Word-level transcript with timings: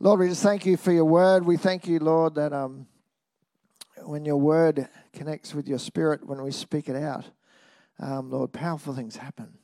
Lord, 0.00 0.20
we 0.20 0.28
just 0.28 0.44
thank 0.44 0.64
you 0.64 0.76
for 0.76 0.92
your 0.92 1.04
word. 1.04 1.44
We 1.44 1.56
thank 1.56 1.88
you, 1.88 1.98
Lord, 1.98 2.36
that 2.36 2.52
um, 2.52 2.86
when 4.04 4.24
your 4.24 4.36
word 4.36 4.88
connects 5.12 5.52
with 5.52 5.66
your 5.66 5.80
spirit, 5.80 6.24
when 6.24 6.40
we 6.40 6.52
speak 6.52 6.88
it 6.88 6.94
out, 6.94 7.24
um, 7.98 8.30
Lord, 8.30 8.52
powerful 8.52 8.94
things 8.94 9.16
happen. 9.16 9.58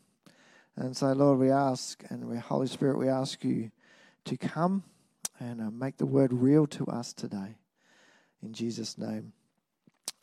And 0.74 0.96
so, 0.96 1.12
Lord, 1.12 1.38
we 1.38 1.52
ask, 1.52 2.02
and 2.10 2.24
we, 2.28 2.36
Holy 2.36 2.66
Spirit, 2.66 2.98
we 2.98 3.08
ask 3.08 3.44
you 3.44 3.70
to 4.24 4.36
come 4.36 4.82
and 5.38 5.60
uh, 5.60 5.70
make 5.70 5.98
the 5.98 6.06
word 6.06 6.32
real 6.32 6.66
to 6.66 6.84
us 6.86 7.12
today. 7.12 7.54
In 8.42 8.52
Jesus' 8.52 8.98
name. 8.98 9.32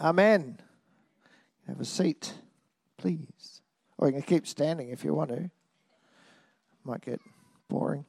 Amen. 0.02 0.60
Have 1.70 1.80
a 1.80 1.86
seat, 1.86 2.34
please. 2.98 3.62
Or 3.98 4.08
you 4.08 4.14
can 4.16 4.24
keep 4.24 4.46
standing 4.46 4.90
if 4.90 5.06
you 5.06 5.14
want 5.14 5.30
to. 5.30 5.50
Might 6.84 7.00
get 7.00 7.22
boring. 7.70 8.04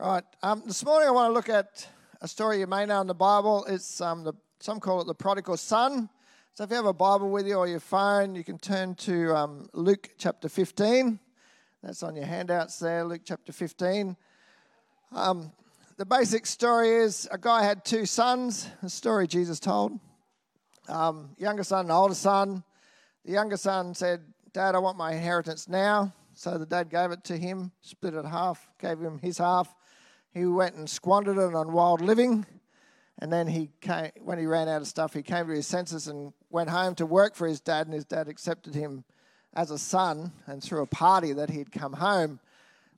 Right. 0.00 0.22
Um, 0.44 0.62
this 0.64 0.84
morning 0.84 1.08
I 1.08 1.10
want 1.10 1.28
to 1.28 1.32
look 1.32 1.48
at 1.48 1.88
a 2.20 2.28
story 2.28 2.60
you 2.60 2.68
may 2.68 2.86
know 2.86 3.00
in 3.00 3.08
the 3.08 3.16
Bible. 3.16 3.64
It's 3.64 4.00
um, 4.00 4.22
the, 4.22 4.32
some 4.60 4.78
call 4.78 5.00
it 5.00 5.08
the 5.08 5.14
prodigal 5.14 5.56
son. 5.56 6.08
So 6.54 6.62
if 6.62 6.70
you 6.70 6.76
have 6.76 6.86
a 6.86 6.92
Bible 6.92 7.30
with 7.30 7.48
you 7.48 7.56
or 7.56 7.66
your 7.66 7.80
phone, 7.80 8.36
you 8.36 8.44
can 8.44 8.58
turn 8.58 8.94
to 8.94 9.34
um, 9.34 9.68
Luke 9.72 10.10
chapter 10.16 10.48
15. 10.48 11.18
That's 11.82 12.04
on 12.04 12.14
your 12.14 12.26
handouts 12.26 12.78
there, 12.78 13.02
Luke 13.02 13.22
chapter 13.24 13.52
15. 13.52 14.16
Um, 15.10 15.50
the 15.96 16.06
basic 16.06 16.46
story 16.46 16.90
is 16.90 17.26
a 17.32 17.38
guy 17.38 17.64
had 17.64 17.84
two 17.84 18.06
sons, 18.06 18.68
a 18.84 18.88
story 18.88 19.26
Jesus 19.26 19.58
told. 19.58 19.98
Um, 20.88 21.30
younger 21.38 21.64
son 21.64 21.86
and 21.86 21.90
older 21.90 22.14
son. 22.14 22.62
The 23.24 23.32
younger 23.32 23.56
son 23.56 23.96
said, 23.96 24.20
Dad, 24.52 24.76
I 24.76 24.78
want 24.78 24.96
my 24.96 25.10
inheritance 25.10 25.68
now. 25.68 26.12
So 26.34 26.56
the 26.56 26.66
dad 26.66 26.88
gave 26.88 27.10
it 27.10 27.24
to 27.24 27.36
him, 27.36 27.72
split 27.80 28.14
it 28.14 28.24
half, 28.24 28.70
gave 28.80 29.00
him 29.00 29.18
his 29.18 29.38
half. 29.38 29.74
He 30.32 30.44
went 30.46 30.74
and 30.74 30.88
squandered 30.88 31.38
it 31.38 31.54
on 31.54 31.72
wild 31.72 32.00
living. 32.00 32.46
And 33.20 33.32
then 33.32 33.48
he 33.48 33.70
came, 33.80 34.10
when 34.20 34.38
he 34.38 34.46
ran 34.46 34.68
out 34.68 34.82
of 34.82 34.86
stuff, 34.86 35.12
he 35.12 35.22
came 35.22 35.46
to 35.48 35.52
his 35.52 35.66
senses 35.66 36.06
and 36.06 36.32
went 36.50 36.70
home 36.70 36.94
to 36.96 37.06
work 37.06 37.34
for 37.34 37.48
his 37.48 37.60
dad. 37.60 37.86
And 37.86 37.94
his 37.94 38.04
dad 38.04 38.28
accepted 38.28 38.74
him 38.74 39.04
as 39.54 39.70
a 39.70 39.78
son 39.78 40.32
and 40.46 40.62
threw 40.62 40.82
a 40.82 40.86
party 40.86 41.32
that 41.32 41.50
he'd 41.50 41.72
come 41.72 41.94
home. 41.94 42.38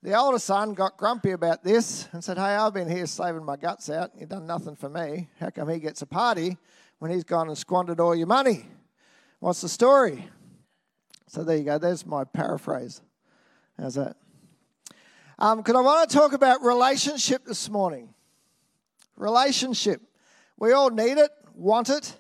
The 0.03 0.19
older 0.19 0.39
son 0.39 0.73
got 0.75 0.97
grumpy 0.97 1.33
about 1.33 1.63
this 1.63 2.09
and 2.13 2.25
said, 2.25 2.39
Hey, 2.39 2.43
I've 2.43 2.73
been 2.73 2.89
here 2.89 3.07
slaving 3.07 3.45
my 3.45 3.57
guts 3.57 3.91
out. 3.91 4.11
You've 4.19 4.31
done 4.31 4.47
nothing 4.47 4.77
for 4.77 4.89
me. 4.89 5.29
How 5.39 5.51
come 5.51 5.69
he 5.69 5.79
gets 5.79 6.01
a 6.03 6.07
party 6.07 6.57
when 6.99 7.11
he's 7.11 7.25
gone 7.25 7.49
and 7.49 7.57
squandered 7.57 8.01
all 8.01 8.15
your 8.15 8.27
money? 8.27 8.67
What's 9.41 9.61
the 9.61 9.69
story? 9.69 10.29
So 11.27 11.45
there 11.45 11.57
you 11.57 11.65
go. 11.65 11.79
There's 11.79 12.05
my 12.05 12.25
paraphrase. 12.25 13.03
How's 13.79 13.95
that? 13.95 14.17
Because 15.41 15.75
um, 15.75 15.77
I 15.79 15.81
want 15.81 16.11
to 16.11 16.15
talk 16.15 16.35
about 16.35 16.61
relationship 16.61 17.47
this 17.47 17.71
morning. 17.71 18.13
Relationship. 19.17 20.03
We 20.59 20.73
all 20.73 20.91
need 20.91 21.17
it, 21.17 21.31
want 21.55 21.89
it, 21.89 22.15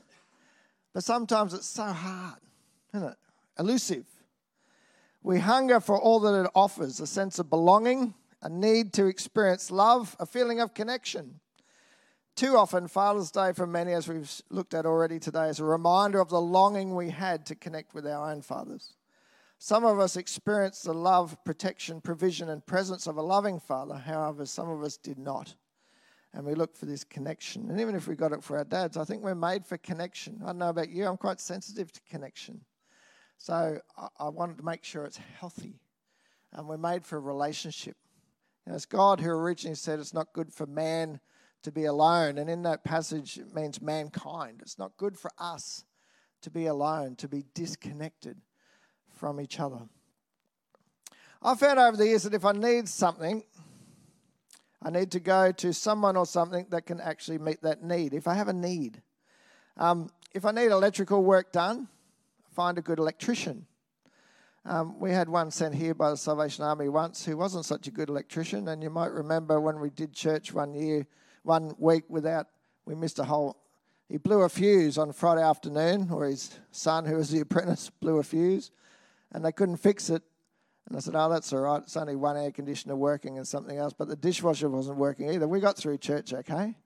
but 0.94 1.04
sometimes 1.04 1.52
it's 1.52 1.68
so 1.68 1.84
hard, 1.84 2.38
isn't 2.94 3.08
it? 3.08 3.16
Elusive. 3.58 4.06
We 5.22 5.38
hunger 5.38 5.80
for 5.80 6.00
all 6.00 6.20
that 6.20 6.44
it 6.44 6.50
offers 6.54 6.98
a 6.98 7.06
sense 7.06 7.38
of 7.38 7.50
belonging, 7.50 8.14
a 8.40 8.48
need 8.48 8.94
to 8.94 9.04
experience 9.04 9.70
love, 9.70 10.16
a 10.18 10.24
feeling 10.24 10.60
of 10.60 10.72
connection. 10.72 11.40
Too 12.36 12.56
often, 12.56 12.88
Father's 12.88 13.30
Day 13.30 13.52
for 13.52 13.66
many, 13.66 13.92
as 13.92 14.08
we've 14.08 14.32
looked 14.48 14.72
at 14.72 14.86
already 14.86 15.18
today, 15.18 15.50
is 15.50 15.60
a 15.60 15.64
reminder 15.64 16.20
of 16.20 16.30
the 16.30 16.40
longing 16.40 16.96
we 16.96 17.10
had 17.10 17.44
to 17.46 17.54
connect 17.54 17.92
with 17.92 18.06
our 18.06 18.32
own 18.32 18.40
fathers. 18.40 18.94
Some 19.62 19.84
of 19.84 20.00
us 20.00 20.16
experienced 20.16 20.84
the 20.84 20.94
love, 20.94 21.36
protection, 21.44 22.00
provision, 22.00 22.48
and 22.48 22.64
presence 22.64 23.06
of 23.06 23.18
a 23.18 23.22
loving 23.22 23.60
Father. 23.60 23.94
However, 23.94 24.46
some 24.46 24.70
of 24.70 24.82
us 24.82 24.96
did 24.96 25.18
not. 25.18 25.54
And 26.32 26.46
we 26.46 26.54
look 26.54 26.74
for 26.74 26.86
this 26.86 27.04
connection. 27.04 27.68
And 27.68 27.78
even 27.78 27.94
if 27.94 28.08
we 28.08 28.16
got 28.16 28.32
it 28.32 28.42
for 28.42 28.56
our 28.56 28.64
dads, 28.64 28.96
I 28.96 29.04
think 29.04 29.22
we're 29.22 29.34
made 29.34 29.66
for 29.66 29.76
connection. 29.76 30.40
I 30.42 30.46
don't 30.46 30.58
know 30.58 30.70
about 30.70 30.88
you, 30.88 31.06
I'm 31.06 31.18
quite 31.18 31.40
sensitive 31.40 31.92
to 31.92 32.00
connection. 32.08 32.62
So 33.36 33.78
I, 33.98 34.08
I 34.18 34.28
wanted 34.30 34.56
to 34.56 34.64
make 34.64 34.82
sure 34.82 35.04
it's 35.04 35.20
healthy. 35.38 35.78
And 36.54 36.66
we're 36.66 36.78
made 36.78 37.04
for 37.04 37.18
a 37.18 37.20
relationship. 37.20 37.98
And 38.64 38.74
it's 38.74 38.86
God 38.86 39.20
who 39.20 39.28
originally 39.28 39.74
said 39.74 39.98
it's 39.98 40.14
not 40.14 40.32
good 40.32 40.54
for 40.54 40.64
man 40.64 41.20
to 41.64 41.70
be 41.70 41.84
alone. 41.84 42.38
And 42.38 42.48
in 42.48 42.62
that 42.62 42.82
passage, 42.82 43.36
it 43.36 43.54
means 43.54 43.82
mankind. 43.82 44.60
It's 44.62 44.78
not 44.78 44.96
good 44.96 45.18
for 45.18 45.30
us 45.38 45.84
to 46.40 46.50
be 46.50 46.64
alone, 46.64 47.16
to 47.16 47.28
be 47.28 47.44
disconnected 47.52 48.38
from 49.20 49.38
each 49.38 49.60
other. 49.60 49.80
I've 51.42 51.60
found 51.60 51.78
over 51.78 51.96
the 51.96 52.06
years 52.06 52.22
that 52.22 52.32
if 52.32 52.44
I 52.46 52.52
need 52.52 52.88
something, 52.88 53.44
I 54.82 54.90
need 54.90 55.10
to 55.10 55.20
go 55.20 55.52
to 55.52 55.74
someone 55.74 56.16
or 56.16 56.24
something 56.24 56.66
that 56.70 56.86
can 56.86 57.00
actually 57.00 57.36
meet 57.36 57.62
that 57.62 57.84
need. 57.84 58.14
If 58.14 58.26
I 58.26 58.34
have 58.34 58.48
a 58.48 58.54
need, 58.54 59.02
um, 59.76 60.10
if 60.32 60.46
I 60.46 60.52
need 60.52 60.70
electrical 60.70 61.22
work 61.22 61.52
done, 61.52 61.86
find 62.54 62.78
a 62.78 62.80
good 62.80 62.98
electrician. 62.98 63.66
Um, 64.64 64.98
we 64.98 65.10
had 65.10 65.28
one 65.28 65.50
sent 65.50 65.74
here 65.74 65.94
by 65.94 66.10
the 66.10 66.16
Salvation 66.16 66.64
Army 66.64 66.88
once 66.88 67.24
who 67.24 67.36
wasn't 67.36 67.66
such 67.66 67.86
a 67.88 67.90
good 67.90 68.08
electrician, 68.08 68.68
and 68.68 68.82
you 68.82 68.90
might 68.90 69.12
remember 69.12 69.60
when 69.60 69.80
we 69.80 69.90
did 69.90 70.14
church 70.14 70.52
one 70.52 70.72
year, 70.72 71.06
one 71.42 71.74
week 71.78 72.04
without, 72.08 72.46
we 72.86 72.94
missed 72.94 73.18
a 73.18 73.24
whole. 73.24 73.56
He 74.08 74.16
blew 74.16 74.42
a 74.42 74.48
fuse 74.48 74.96
on 74.96 75.12
Friday 75.12 75.42
afternoon, 75.42 76.08
or 76.10 76.24
his 76.24 76.58
son, 76.70 77.04
who 77.04 77.16
was 77.16 77.30
the 77.30 77.40
apprentice, 77.40 77.90
blew 77.90 78.18
a 78.18 78.22
fuse 78.22 78.70
and 79.32 79.44
they 79.44 79.52
couldn't 79.52 79.76
fix 79.76 80.10
it. 80.10 80.22
And 80.88 80.96
I 80.96 81.00
said, 81.00 81.14
Oh, 81.14 81.28
that's 81.28 81.52
all 81.52 81.60
right. 81.60 81.82
It's 81.82 81.96
only 81.96 82.16
one 82.16 82.36
air 82.36 82.50
conditioner 82.50 82.96
working 82.96 83.36
and 83.36 83.46
something 83.46 83.78
else, 83.78 83.92
but 83.92 84.08
the 84.08 84.16
dishwasher 84.16 84.68
wasn't 84.68 84.98
working 84.98 85.30
either. 85.30 85.46
We 85.46 85.60
got 85.60 85.76
through 85.76 85.98
church 85.98 86.32
okay. 86.32 86.76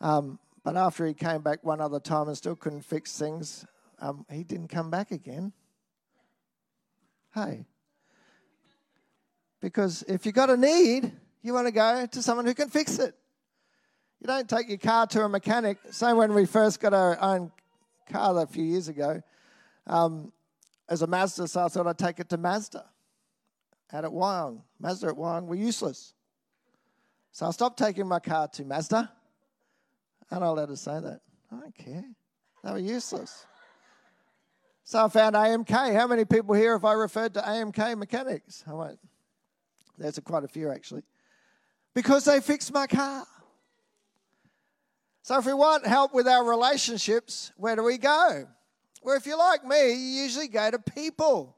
Um, 0.00 0.38
but 0.64 0.76
after 0.76 1.06
he 1.06 1.14
came 1.14 1.42
back 1.42 1.64
one 1.64 1.80
other 1.80 1.98
time 1.98 2.28
and 2.28 2.36
still 2.36 2.54
couldn't 2.54 2.82
fix 2.82 3.18
things, 3.18 3.66
um, 3.98 4.24
he 4.30 4.44
didn't 4.44 4.68
come 4.68 4.90
back 4.90 5.10
again. 5.10 5.52
Hey. 7.34 7.66
Because 9.60 10.04
if 10.06 10.26
you've 10.26 10.34
got 10.34 10.50
a 10.50 10.56
need, 10.56 11.12
you 11.42 11.52
want 11.52 11.66
to 11.66 11.72
go 11.72 12.06
to 12.06 12.22
someone 12.22 12.46
who 12.46 12.54
can 12.54 12.68
fix 12.68 12.98
it. 12.98 13.14
You 14.20 14.26
don't 14.28 14.48
take 14.48 14.68
your 14.68 14.78
car 14.78 15.06
to 15.08 15.24
a 15.24 15.28
mechanic. 15.28 15.78
Same 15.90 16.16
when 16.16 16.34
we 16.34 16.46
first 16.46 16.78
got 16.78 16.94
our 16.94 17.20
own 17.20 17.50
car 18.08 18.40
a 18.40 18.46
few 18.46 18.64
years 18.64 18.88
ago. 18.88 19.20
Um, 19.86 20.32
as 20.92 21.00
a 21.00 21.06
Mazda, 21.06 21.48
so 21.48 21.64
I 21.64 21.68
thought 21.68 21.86
I'd 21.86 21.96
take 21.96 22.20
it 22.20 22.28
to 22.28 22.36
Mazda. 22.36 22.84
Out 23.94 24.04
at 24.04 24.10
Wyong. 24.10 24.60
Mazda 24.78 25.06
at 25.06 25.14
Wyong 25.14 25.46
were 25.46 25.54
useless. 25.54 26.12
So 27.30 27.46
I 27.46 27.50
stopped 27.50 27.78
taking 27.78 28.06
my 28.06 28.20
car 28.20 28.46
to 28.48 28.64
Mazda. 28.66 29.10
And 30.30 30.44
I 30.44 30.48
let 30.50 30.68
her 30.68 30.76
say 30.76 31.00
that. 31.00 31.20
I 31.50 31.60
don't 31.60 31.74
care. 31.74 32.04
They 32.62 32.72
were 32.72 32.78
useless. 32.78 33.46
So 34.84 35.02
I 35.02 35.08
found 35.08 35.34
AMK. 35.34 35.94
How 35.94 36.06
many 36.06 36.26
people 36.26 36.54
here 36.54 36.72
have 36.72 36.84
I 36.84 36.92
referred 36.92 37.32
to 37.34 37.40
AMK 37.40 37.96
mechanics? 37.96 38.62
I 38.66 38.74
went, 38.74 38.98
there's 39.96 40.18
a, 40.18 40.20
quite 40.20 40.44
a 40.44 40.48
few 40.48 40.70
actually. 40.70 41.04
Because 41.94 42.26
they 42.26 42.40
fixed 42.40 42.70
my 42.70 42.86
car. 42.86 43.24
So 45.22 45.38
if 45.38 45.46
we 45.46 45.54
want 45.54 45.86
help 45.86 46.12
with 46.12 46.28
our 46.28 46.44
relationships, 46.44 47.50
where 47.56 47.76
do 47.76 47.82
we 47.82 47.96
go? 47.96 48.46
Where 49.02 49.16
if 49.16 49.26
you're 49.26 49.36
like 49.36 49.64
me, 49.64 49.90
you 49.90 50.22
usually 50.22 50.48
go 50.48 50.70
to 50.70 50.78
people. 50.78 51.56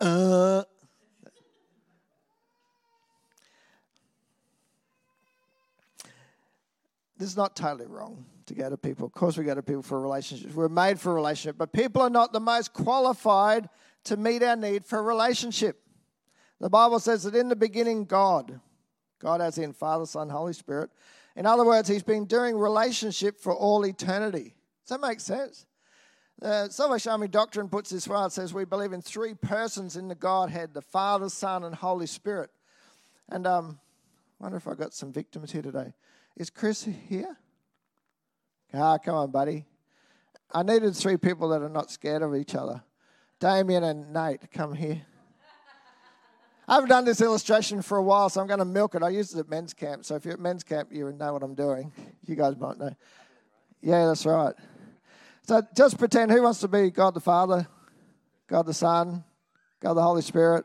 Uh, 0.00 0.62
this 7.18 7.28
is 7.28 7.36
not 7.36 7.56
totally 7.56 7.86
wrong 7.86 8.24
to 8.46 8.54
go 8.54 8.70
to 8.70 8.76
people. 8.76 9.06
Of 9.06 9.12
course, 9.12 9.36
we 9.36 9.44
go 9.44 9.54
to 9.54 9.62
people 9.62 9.82
for 9.82 10.00
relationships. 10.00 10.54
We're 10.54 10.68
made 10.68 11.00
for 11.00 11.10
a 11.10 11.14
relationship, 11.14 11.58
but 11.58 11.72
people 11.72 12.02
are 12.02 12.10
not 12.10 12.32
the 12.32 12.40
most 12.40 12.72
qualified 12.72 13.68
to 14.04 14.16
meet 14.16 14.42
our 14.42 14.56
need 14.56 14.86
for 14.86 15.02
relationship. 15.02 15.80
The 16.60 16.70
Bible 16.70 17.00
says 17.00 17.24
that 17.24 17.34
in 17.34 17.48
the 17.48 17.56
beginning, 17.56 18.04
God, 18.04 18.60
God 19.18 19.40
as 19.40 19.58
in 19.58 19.72
Father, 19.72 20.06
Son, 20.06 20.28
Holy 20.28 20.52
Spirit. 20.52 20.90
In 21.34 21.46
other 21.46 21.64
words, 21.64 21.88
He's 21.88 22.04
been 22.04 22.26
doing 22.26 22.56
relationship 22.56 23.40
for 23.40 23.52
all 23.52 23.84
eternity. 23.84 24.54
Does 24.84 24.90
that 24.90 25.00
make 25.00 25.18
sense? 25.18 25.66
The 26.40 26.68
Salvation 26.68 27.12
Army 27.12 27.28
doctrine 27.28 27.68
puts 27.68 27.90
this 27.90 28.08
well. 28.08 28.26
It 28.26 28.32
says 28.32 28.52
we 28.52 28.64
believe 28.64 28.92
in 28.92 29.00
three 29.00 29.34
persons 29.34 29.96
in 29.96 30.08
the 30.08 30.14
Godhead 30.14 30.74
the 30.74 30.82
Father, 30.82 31.28
Son, 31.28 31.64
and 31.64 31.74
Holy 31.74 32.06
Spirit. 32.06 32.50
And 33.28 33.46
um, 33.46 33.78
I 34.40 34.44
wonder 34.44 34.58
if 34.58 34.66
I 34.66 34.74
got 34.74 34.92
some 34.92 35.12
victims 35.12 35.52
here 35.52 35.62
today. 35.62 35.94
Is 36.36 36.50
Chris 36.50 36.86
here? 37.08 37.36
Ah, 38.72 38.98
come 38.98 39.14
on, 39.14 39.30
buddy. 39.30 39.64
I 40.52 40.62
needed 40.62 40.94
three 40.96 41.16
people 41.16 41.48
that 41.50 41.62
are 41.62 41.68
not 41.68 41.90
scared 41.90 42.22
of 42.22 42.34
each 42.34 42.54
other. 42.54 42.82
Damien 43.38 43.84
and 43.84 44.12
Nate, 44.12 44.50
come 44.52 44.74
here. 44.74 45.02
I 46.66 46.74
haven't 46.74 46.88
done 46.88 47.04
this 47.04 47.20
illustration 47.20 47.82
for 47.82 47.98
a 47.98 48.02
while, 48.02 48.30
so 48.30 48.40
I'm 48.40 48.46
going 48.46 48.58
to 48.58 48.64
milk 48.64 48.94
it. 48.94 49.02
I 49.02 49.10
used 49.10 49.36
it 49.36 49.40
at 49.40 49.50
men's 49.50 49.74
camp, 49.74 50.04
so 50.04 50.14
if 50.14 50.24
you're 50.24 50.34
at 50.34 50.40
men's 50.40 50.64
camp, 50.64 50.88
you 50.90 51.12
know 51.12 51.32
what 51.32 51.42
I'm 51.42 51.54
doing. 51.54 51.92
You 52.26 52.36
guys 52.36 52.56
might 52.56 52.78
know. 52.78 52.94
Yeah, 53.82 54.06
that's 54.06 54.24
right. 54.24 54.54
So 55.46 55.62
just 55.76 55.98
pretend 55.98 56.30
who 56.30 56.42
wants 56.42 56.60
to 56.60 56.68
be 56.68 56.90
God 56.90 57.12
the 57.12 57.20
Father, 57.20 57.66
God 58.46 58.64
the 58.64 58.72
Son, 58.74 59.24
God 59.80 59.94
the 59.94 60.02
Holy 60.02 60.22
Spirit? 60.22 60.64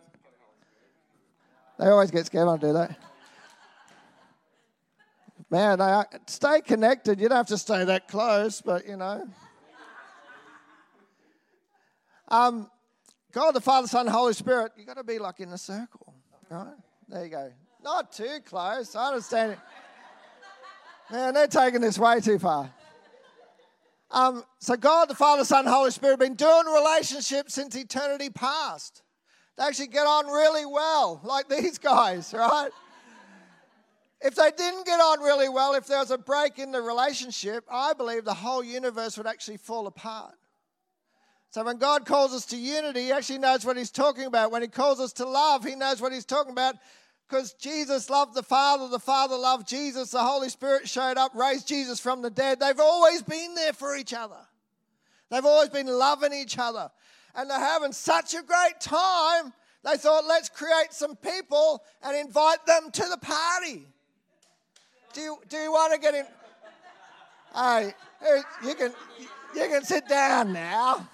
They 1.78 1.88
always 1.88 2.12
get 2.12 2.26
scared 2.26 2.48
when 2.48 2.56
I 2.56 2.60
do 2.60 2.74
that. 2.74 2.98
Man, 5.50 5.82
are, 5.82 6.08
stay 6.28 6.62
connected. 6.62 7.20
You 7.20 7.28
don't 7.28 7.38
have 7.38 7.48
to 7.48 7.58
stay 7.58 7.84
that 7.86 8.08
close, 8.08 8.62
but 8.62 8.88
you 8.88 8.96
know. 8.96 9.28
Um, 12.28 12.70
God, 13.32 13.52
the 13.52 13.62
Father, 13.62 13.88
Son, 13.88 14.08
Holy 14.08 14.34
Spirit, 14.34 14.74
you've 14.78 14.88
got 14.88 14.98
to 14.98 15.04
be 15.04 15.20
like 15.20 15.40
in 15.40 15.50
a 15.50 15.58
circle, 15.58 16.14
right? 16.50 16.74
There 17.08 17.24
you 17.24 17.32
go. 17.32 17.52
Not 17.84 18.12
too 18.12 18.40
close. 18.46 18.96
I 18.96 19.08
understand 19.08 19.54
it. 19.54 19.60
Man, 21.12 21.34
they're 21.34 21.48
taking 21.48 21.82
this 21.82 21.98
way 21.98 22.20
too 22.22 22.38
far. 22.38 22.72
Um, 24.12 24.44
so 24.60 24.76
God, 24.76 25.10
the 25.10 25.16
Father, 25.16 25.46
Son, 25.46 25.66
Holy 25.66 25.92
Spirit 25.92 26.14
have 26.14 26.20
been 26.20 26.36
doing 26.36 26.66
relationships 26.66 27.54
since 27.54 27.76
eternity 27.76 28.30
past. 28.30 29.04
They 29.58 29.64
actually 29.64 29.88
get 29.88 30.08
on 30.08 30.26
really 30.28 30.66
well, 30.66 31.22
like 31.24 31.48
these 31.48 31.78
guys, 31.78 32.34
right? 32.38 32.70
If 34.22 34.36
they 34.36 34.52
didn't 34.52 34.86
get 34.86 35.00
on 35.00 35.22
really 35.22 35.48
well, 35.48 35.76
if 35.76 35.88
there 35.88 36.00
was 36.00 36.12
a 36.12 36.18
break 36.18 36.60
in 36.60 36.72
the 36.72 36.82
relationship, 36.82 37.64
I 37.72 37.94
believe 37.94 38.26
the 38.26 38.34
whole 38.34 38.64
universe 38.64 39.18
would 39.18 39.28
actually 39.28 39.58
fall 39.58 39.88
apart. 39.88 40.34
So 41.52 41.64
when 41.64 41.78
God 41.78 42.06
calls 42.06 42.34
us 42.34 42.46
to 42.48 42.58
unity, 42.58 43.06
He 43.06 43.12
actually 43.12 43.40
knows 43.40 43.66
what 43.66 43.78
He's 43.78 43.92
talking 43.92 44.26
about. 44.26 44.52
When 44.52 44.62
He 44.62 44.68
calls 44.68 45.00
us 45.00 45.14
to 45.14 45.28
love, 45.28 45.64
He 45.64 45.76
knows 45.76 46.02
what 46.02 46.12
He's 46.12 46.26
talking 46.26 46.52
about 46.52 46.76
because 47.30 47.54
Jesus 47.54 48.10
loved 48.10 48.34
the 48.34 48.42
Father, 48.42 48.88
the 48.88 48.98
Father 48.98 49.36
loved 49.36 49.68
Jesus, 49.68 50.10
the 50.10 50.24
Holy 50.24 50.50
Spirit 50.50 50.90
showed 50.90 51.18
up, 51.18 51.36
raised 51.36 51.68
Jesus 51.68 52.00
from 52.00 52.24
the 52.24 52.30
dead. 52.32 52.60
They've 52.60 52.80
always 52.80 53.22
been 53.22 53.54
there 53.54 53.74
for 53.74 53.96
each 53.96 54.14
other. 54.14 54.40
They've 55.30 55.46
always 55.46 55.70
been 55.70 55.86
loving 55.86 56.34
each 56.34 56.58
other. 56.58 56.90
And 57.36 57.48
they're 57.50 57.60
having 57.60 57.92
such 57.92 58.34
a 58.34 58.42
great 58.42 58.80
time, 58.80 59.54
they 59.86 59.96
thought, 59.96 60.26
let's 60.26 60.50
create 60.50 60.92
some 60.92 61.16
people 61.16 61.84
and 62.02 62.18
invite 62.18 62.66
them 62.66 62.90
to 62.92 63.06
the 63.10 63.18
party. 63.18 63.86
Do 65.14 65.22
you, 65.22 65.38
do 65.48 65.58
you 65.58 65.72
want 65.72 65.94
to 65.94 66.00
get 66.00 66.16
in? 66.16 66.26
Hey, 67.54 67.94
you 68.66 68.74
can, 68.74 68.92
you 69.56 69.68
can 69.68 69.84
sit 69.84 70.08
down 70.08 70.52
now. 70.52 71.08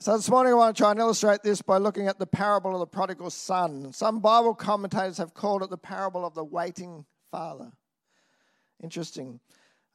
So 0.00 0.16
this 0.16 0.30
morning 0.30 0.52
I 0.52 0.56
want 0.56 0.76
to 0.76 0.80
try 0.80 0.92
and 0.92 1.00
illustrate 1.00 1.42
this 1.42 1.60
by 1.60 1.78
looking 1.78 2.06
at 2.06 2.20
the 2.20 2.26
parable 2.26 2.72
of 2.72 2.78
the 2.78 2.86
prodigal 2.86 3.30
son. 3.30 3.92
Some 3.92 4.20
Bible 4.20 4.54
commentators 4.54 5.18
have 5.18 5.34
called 5.34 5.64
it 5.64 5.70
the 5.70 5.76
parable 5.76 6.24
of 6.24 6.34
the 6.34 6.44
waiting 6.44 7.04
father. 7.32 7.72
Interesting. 8.80 9.40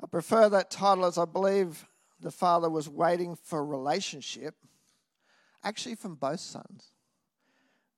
I 0.04 0.08
prefer 0.08 0.50
that 0.50 0.70
title 0.70 1.06
as 1.06 1.18
I 1.18 1.24
believe 1.24 1.86
the 2.20 2.32
father 2.32 2.70
was 2.70 2.90
waiting 2.90 3.38
for 3.38 3.66
relationship, 3.66 4.56
actually 5.64 5.96
from 5.96 6.16
both 6.16 6.42
sons. 6.42 6.92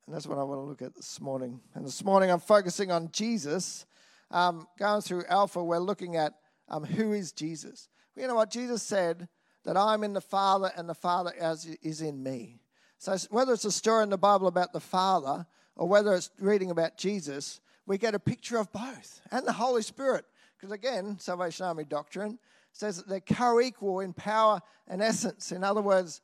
And 0.05 0.15
that's 0.15 0.27
what 0.27 0.37
I 0.37 0.43
want 0.43 0.59
to 0.59 0.65
look 0.65 0.83
at 0.83 0.93
this 0.93 1.19
morning. 1.19 1.59
And 1.73 1.83
this 1.83 2.03
morning 2.03 2.29
I'm 2.29 2.39
focusing 2.39 2.91
on 2.91 3.09
Jesus. 3.13 3.87
Um, 4.29 4.67
going 4.77 5.01
through 5.01 5.23
Alpha, 5.27 5.63
we're 5.63 5.79
looking 5.79 6.17
at 6.17 6.33
um, 6.69 6.83
who 6.83 7.13
is 7.13 7.31
Jesus. 7.31 7.89
You 8.15 8.27
know 8.27 8.35
what? 8.35 8.51
Jesus 8.51 8.83
said 8.83 9.27
that 9.65 9.75
I'm 9.75 10.03
in 10.03 10.13
the 10.13 10.21
Father 10.21 10.71
and 10.77 10.87
the 10.87 10.95
Father 10.95 11.33
is 11.81 12.01
in 12.01 12.23
me. 12.23 12.59
So 12.97 13.17
whether 13.29 13.53
it's 13.53 13.65
a 13.65 13.71
story 13.71 14.03
in 14.03 14.09
the 14.09 14.17
Bible 14.17 14.47
about 14.47 14.73
the 14.73 14.79
Father 14.79 15.45
or 15.75 15.87
whether 15.87 16.13
it's 16.13 16.29
reading 16.39 16.71
about 16.71 16.97
Jesus, 16.97 17.59
we 17.85 17.97
get 17.97 18.15
a 18.15 18.19
picture 18.19 18.57
of 18.57 18.71
both 18.71 19.21
and 19.31 19.45
the 19.45 19.53
Holy 19.53 19.81
Spirit. 19.81 20.25
Because 20.57 20.71
again, 20.71 21.17
Salvation 21.19 21.65
Army 21.65 21.83
doctrine 21.83 22.39
says 22.71 22.97
that 22.97 23.07
they're 23.07 23.19
co 23.19 23.59
equal 23.59 23.99
in 23.99 24.13
power 24.13 24.61
and 24.87 25.01
essence. 25.01 25.51
In 25.51 25.63
other 25.63 25.81
words, 25.81 26.21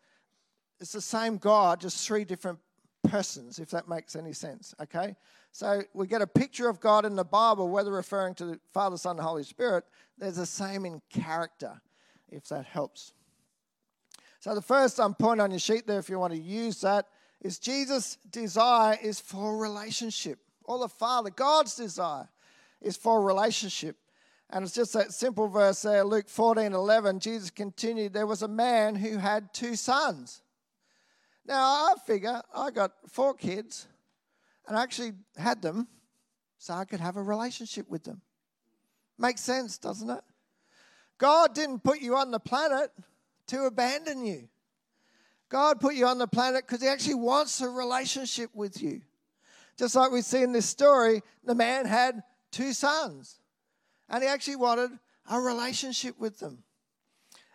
it's 0.79 0.93
the 0.93 1.01
same 1.01 1.37
God, 1.37 1.81
just 1.81 2.05
three 2.05 2.23
different 2.23 2.59
persons, 3.03 3.59
if 3.59 3.69
that 3.71 3.87
makes 3.87 4.15
any 4.15 4.33
sense. 4.33 4.73
Okay? 4.81 5.15
So 5.51 5.81
we 5.93 6.07
get 6.07 6.21
a 6.21 6.27
picture 6.27 6.69
of 6.69 6.79
God 6.79 7.05
in 7.05 7.15
the 7.15 7.25
Bible, 7.25 7.69
whether 7.69 7.91
referring 7.91 8.35
to 8.35 8.45
the 8.45 8.59
Father, 8.73 8.97
Son, 8.97 9.17
and 9.17 9.25
Holy 9.25 9.43
Spirit, 9.43 9.83
there's 10.17 10.37
the 10.37 10.45
same 10.45 10.85
in 10.85 11.01
character, 11.09 11.81
if 12.29 12.47
that 12.49 12.65
helps. 12.65 13.13
So 14.41 14.55
the 14.55 14.61
first 14.61 14.99
um, 14.99 15.13
point 15.13 15.39
on 15.39 15.51
your 15.51 15.59
sheet 15.59 15.85
there, 15.85 15.99
if 15.99 16.09
you 16.09 16.17
want 16.17 16.33
to 16.33 16.39
use 16.39 16.81
that, 16.81 17.05
is 17.41 17.59
Jesus' 17.59 18.17
desire 18.31 18.97
is 18.99 19.19
for 19.19 19.55
relationship. 19.55 20.39
Or 20.63 20.79
the 20.79 20.89
Father, 20.89 21.29
God's 21.29 21.75
desire 21.75 22.27
is 22.81 22.97
for 22.97 23.21
relationship. 23.21 23.97
And 24.49 24.65
it's 24.65 24.73
just 24.73 24.93
that 24.93 25.13
simple 25.13 25.47
verse 25.47 25.83
there, 25.83 26.03
Luke 26.03 26.27
14 26.27 26.73
11. 26.73 27.19
Jesus 27.19 27.51
continued, 27.51 28.13
There 28.13 28.25
was 28.25 28.41
a 28.41 28.47
man 28.47 28.95
who 28.95 29.17
had 29.17 29.53
two 29.53 29.75
sons. 29.75 30.41
Now, 31.45 31.61
I 31.61 31.93
figure 32.07 32.41
I 32.51 32.71
got 32.71 32.93
four 33.09 33.35
kids 33.35 33.87
and 34.67 34.75
I 34.75 34.81
actually 34.81 35.11
had 35.37 35.61
them 35.61 35.87
so 36.57 36.73
I 36.73 36.85
could 36.85 36.99
have 36.99 37.15
a 37.15 37.23
relationship 37.23 37.87
with 37.91 38.05
them. 38.05 38.21
Makes 39.19 39.41
sense, 39.41 39.77
doesn't 39.77 40.09
it? 40.09 40.23
God 41.19 41.53
didn't 41.53 41.83
put 41.83 42.01
you 42.01 42.15
on 42.15 42.31
the 42.31 42.39
planet 42.39 42.91
to 43.51 43.65
abandon 43.65 44.25
you. 44.25 44.49
God 45.49 45.79
put 45.79 45.95
you 45.95 46.07
on 46.07 46.17
the 46.17 46.27
planet 46.27 46.65
because 46.65 46.81
He 46.81 46.87
actually 46.87 47.15
wants 47.15 47.61
a 47.61 47.69
relationship 47.69 48.49
with 48.53 48.81
you. 48.81 49.01
Just 49.77 49.95
like 49.95 50.11
we 50.11 50.21
see 50.21 50.43
in 50.43 50.51
this 50.51 50.65
story, 50.65 51.21
the 51.43 51.55
man 51.55 51.85
had 51.85 52.23
two 52.51 52.73
sons 52.73 53.41
and 54.11 54.21
he 54.21 54.29
actually 54.29 54.57
wanted 54.57 54.91
a 55.29 55.39
relationship 55.39 56.19
with 56.19 56.39
them. 56.39 56.63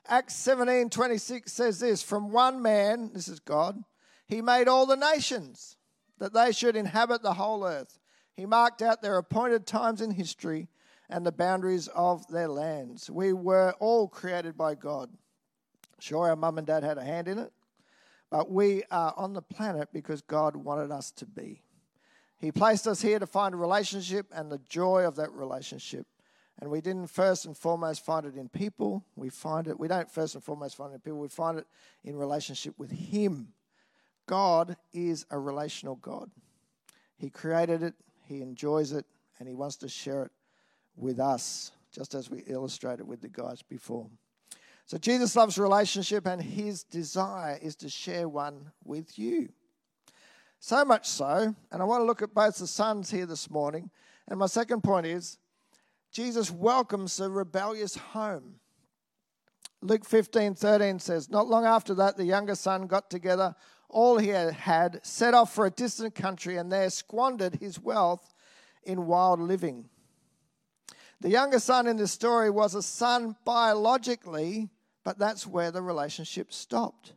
Acts 0.09 0.35
17 0.37 0.91
26 0.91 1.53
says 1.53 1.79
this 1.79 2.03
From 2.03 2.33
one 2.33 2.63
man, 2.63 3.11
this 3.13 3.29
is 3.29 3.41
God, 3.41 3.83
he 4.27 4.41
made 4.43 4.67
all 4.67 4.87
the 4.87 4.97
nations 4.97 5.77
that 6.19 6.33
they 6.33 6.53
should 6.53 6.77
inhabit 6.77 7.23
the 7.23 7.35
whole 7.35 7.65
earth. 7.65 7.99
He 8.35 8.47
marked 8.47 8.83
out 8.83 9.03
their 9.03 9.19
appointed 9.19 9.67
times 9.67 10.01
in 10.01 10.11
history 10.11 10.69
and 11.09 11.25
the 11.25 11.33
boundaries 11.33 11.89
of 11.89 12.27
their 12.29 12.49
lands. 12.49 13.11
We 13.11 13.33
were 13.33 13.75
all 13.79 14.09
created 14.09 14.57
by 14.57 14.75
God. 14.75 15.11
Sure, 15.99 16.29
our 16.29 16.37
mum 16.37 16.59
and 16.59 16.67
dad 16.67 16.83
had 16.83 16.99
a 16.99 17.05
hand 17.05 17.29
in 17.29 17.39
it, 17.39 17.53
but 18.31 18.51
we 18.51 18.83
are 18.91 19.15
on 19.17 19.33
the 19.33 19.43
planet 19.43 19.89
because 19.93 20.21
God 20.21 20.57
wanted 20.57 20.91
us 20.91 21.11
to 21.13 21.27
be. 21.27 21.63
He 22.39 22.53
placed 22.53 22.87
us 22.87 23.01
here 23.01 23.19
to 23.19 23.27
find 23.27 23.55
a 23.55 23.59
relationship 23.59 24.27
and 24.35 24.53
the 24.53 24.61
joy 24.69 25.05
of 25.07 25.17
that 25.17 25.33
relationship. 25.33 26.07
And 26.59 26.71
we 26.71 26.81
didn't 26.81 27.09
first 27.09 27.45
and 27.45 27.57
foremost 27.57 28.05
find 28.05 28.27
it 28.27 28.37
in 28.37 28.49
people. 28.49 29.05
We 29.15 29.29
find 29.29 29.67
it, 29.67 29.79
we 29.79 29.89
don't 29.89 30.11
first 30.11 30.35
and 30.35 30.45
foremost 30.45 30.77
find 30.77 30.93
it 30.93 30.97
in 30.97 31.01
people, 31.01 31.19
we 31.19 31.29
find 31.29 31.59
it 31.59 31.67
in 32.05 32.17
relationship 32.17 32.75
with 32.79 32.91
Him. 32.91 33.49
God 34.27 34.77
is 34.93 35.25
a 35.31 35.39
relational 35.39 35.97
God. 35.97 36.31
He 37.17 37.31
created 37.31 37.83
it, 37.83 37.95
He 38.27 38.43
enjoys 38.43 38.93
it, 38.93 39.07
and 39.39 39.49
He 39.49 39.55
wants 39.55 39.77
to 39.77 39.89
share 39.89 40.25
it 40.25 40.33
with 40.97 41.21
us, 41.21 41.73
just 41.93 42.15
as 42.15 42.31
we 42.31 42.43
illustrated 42.47 43.07
with 43.07 43.21
the 43.21 43.29
guys 43.29 43.63
before. 43.63 44.09
So 44.87 44.99
Jesus 44.99 45.35
loves 45.35 45.59
relationship, 45.59 46.27
and 46.27 46.41
his 46.41 46.85
desire 46.85 47.59
is 47.61 47.75
to 47.77 47.89
share 47.89 48.29
one 48.29 48.71
with 48.85 49.19
you. 49.19 49.49
So 50.61 50.85
much 50.85 51.09
so, 51.09 51.55
and 51.71 51.83
I 51.83 51.85
want 51.85 52.01
to 52.01 52.07
look 52.07 52.23
at 52.23 52.35
both 52.35 52.57
the 52.57 52.67
sons 52.67 53.11
here 53.11 53.27
this 53.27 53.51
morning. 53.51 53.91
And 54.29 54.39
my 54.39 54.47
second 54.47 54.83
point 54.83 55.07
is 55.07 55.39
Jesus 56.13 56.51
welcomes 56.51 57.17
the 57.17 57.29
rebellious 57.29 57.97
home. 57.97 58.61
Luke 59.83 60.05
15 60.05 60.55
13 60.55 60.99
says, 60.99 61.31
Not 61.31 61.49
long 61.49 61.67
after 61.67 61.93
that, 61.95 62.17
the 62.17 62.25
younger 62.25 62.55
son 62.55 62.87
got 62.87 63.11
together 63.11 63.55
all 63.89 64.19
he 64.19 64.29
had, 64.29 65.05
set 65.05 65.35
off 65.35 65.55
for 65.55 65.67
a 65.67 65.71
distant 65.71 66.15
country, 66.15 66.57
and 66.57 66.71
there 66.71 66.91
squandered 66.91 67.57
his 67.57 67.79
wealth 67.79 68.35
in 68.85 69.07
wild 69.07 69.41
living. 69.41 69.89
The 71.21 71.31
younger 71.31 71.59
son 71.59 71.87
in 71.87 71.97
this 71.97 72.13
story 72.13 72.51
was 72.51 72.75
a 72.75 72.83
son 72.83 73.37
biologically, 73.45 74.69
but 75.07 75.21
that's 75.21 75.47
where 75.47 75.71
the 75.71 75.81
relationship 75.81 76.53
stopped. 76.53 77.13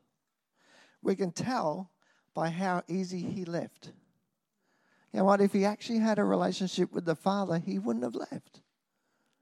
We 1.01 1.15
can 1.15 1.31
tell 1.31 1.89
by 2.35 2.49
how 2.49 2.83
easy 2.87 3.19
he 3.19 3.45
left. 3.45 3.93
You 5.11 5.17
know 5.17 5.25
what? 5.25 5.41
If 5.41 5.53
he 5.53 5.65
actually 5.65 5.97
had 5.97 6.19
a 6.19 6.23
relationship 6.23 6.91
with 6.93 7.05
the 7.05 7.15
Father, 7.15 7.57
he 7.57 7.79
wouldn't 7.79 8.05
have 8.05 8.13
left. 8.13 8.61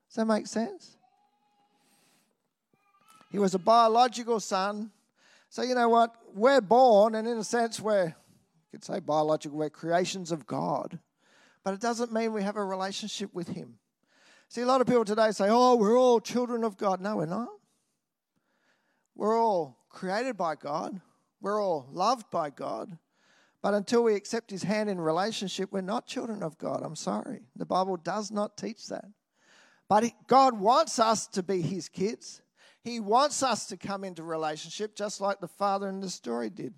Does 0.08 0.16
that 0.16 0.28
make 0.28 0.48
sense? 0.48 0.96
He 3.34 3.38
was 3.38 3.54
a 3.54 3.60
biological 3.60 4.40
son. 4.40 4.92
So, 5.50 5.62
you 5.62 5.76
know 5.76 5.90
what? 5.90 6.16
We're 6.34 6.62
born, 6.62 7.16
and 7.16 7.28
in 7.28 7.38
a 7.38 7.44
sense, 7.44 7.82
we're, 7.82 8.06
you 8.06 8.14
could 8.72 8.86
say 8.86 9.02
biological, 9.02 9.58
we're 9.58 9.70
creations 9.70 10.32
of 10.32 10.48
God. 10.48 11.00
But 11.66 11.74
it 11.74 11.82
doesn't 11.82 12.14
mean 12.14 12.32
we 12.32 12.44
have 12.44 12.56
a 12.56 12.64
relationship 12.64 13.34
with 13.34 13.50
Him. 13.50 13.80
See, 14.48 14.62
a 14.62 14.66
lot 14.66 14.80
of 14.80 14.88
people 14.88 15.04
today 15.04 15.32
say, 15.32 15.48
oh, 15.50 15.76
we're 15.76 16.00
all 16.00 16.22
children 16.22 16.64
of 16.64 16.78
God. 16.78 17.02
No, 17.02 17.18
we're 17.18 17.26
not. 17.26 17.50
We're 19.18 19.38
all 19.38 19.80
created 19.90 20.38
by 20.38 20.56
God. 20.56 21.02
We're 21.42 21.62
all 21.62 21.90
loved 21.92 22.30
by 22.30 22.52
God. 22.52 22.98
But 23.64 23.74
until 23.74 24.04
we 24.04 24.14
accept 24.14 24.52
his 24.52 24.64
hand 24.64 24.90
in 24.90 25.02
relationship, 25.02 25.72
we're 25.72 25.82
not 25.82 26.06
children 26.06 26.44
of 26.44 26.58
God. 26.60 26.84
I'm 26.84 26.96
sorry. 26.96 27.42
The 27.56 27.66
Bible 27.66 27.98
does 27.98 28.32
not 28.32 28.58
teach 28.58 28.88
that. 28.88 29.06
But 29.90 30.06
God 30.28 30.60
wants 30.60 31.00
us 31.00 31.26
to 31.28 31.42
be 31.42 31.62
his 31.62 31.90
kids. 31.90 32.42
He 32.84 33.00
wants 33.00 33.42
us 33.42 33.66
to 33.68 33.78
come 33.78 34.04
into 34.04 34.22
relationship 34.24 34.96
just 34.96 35.20
like 35.20 35.40
the 35.40 35.48
father 35.48 35.90
in 35.90 36.00
the 36.00 36.10
story 36.10 36.52
did. 36.52 36.76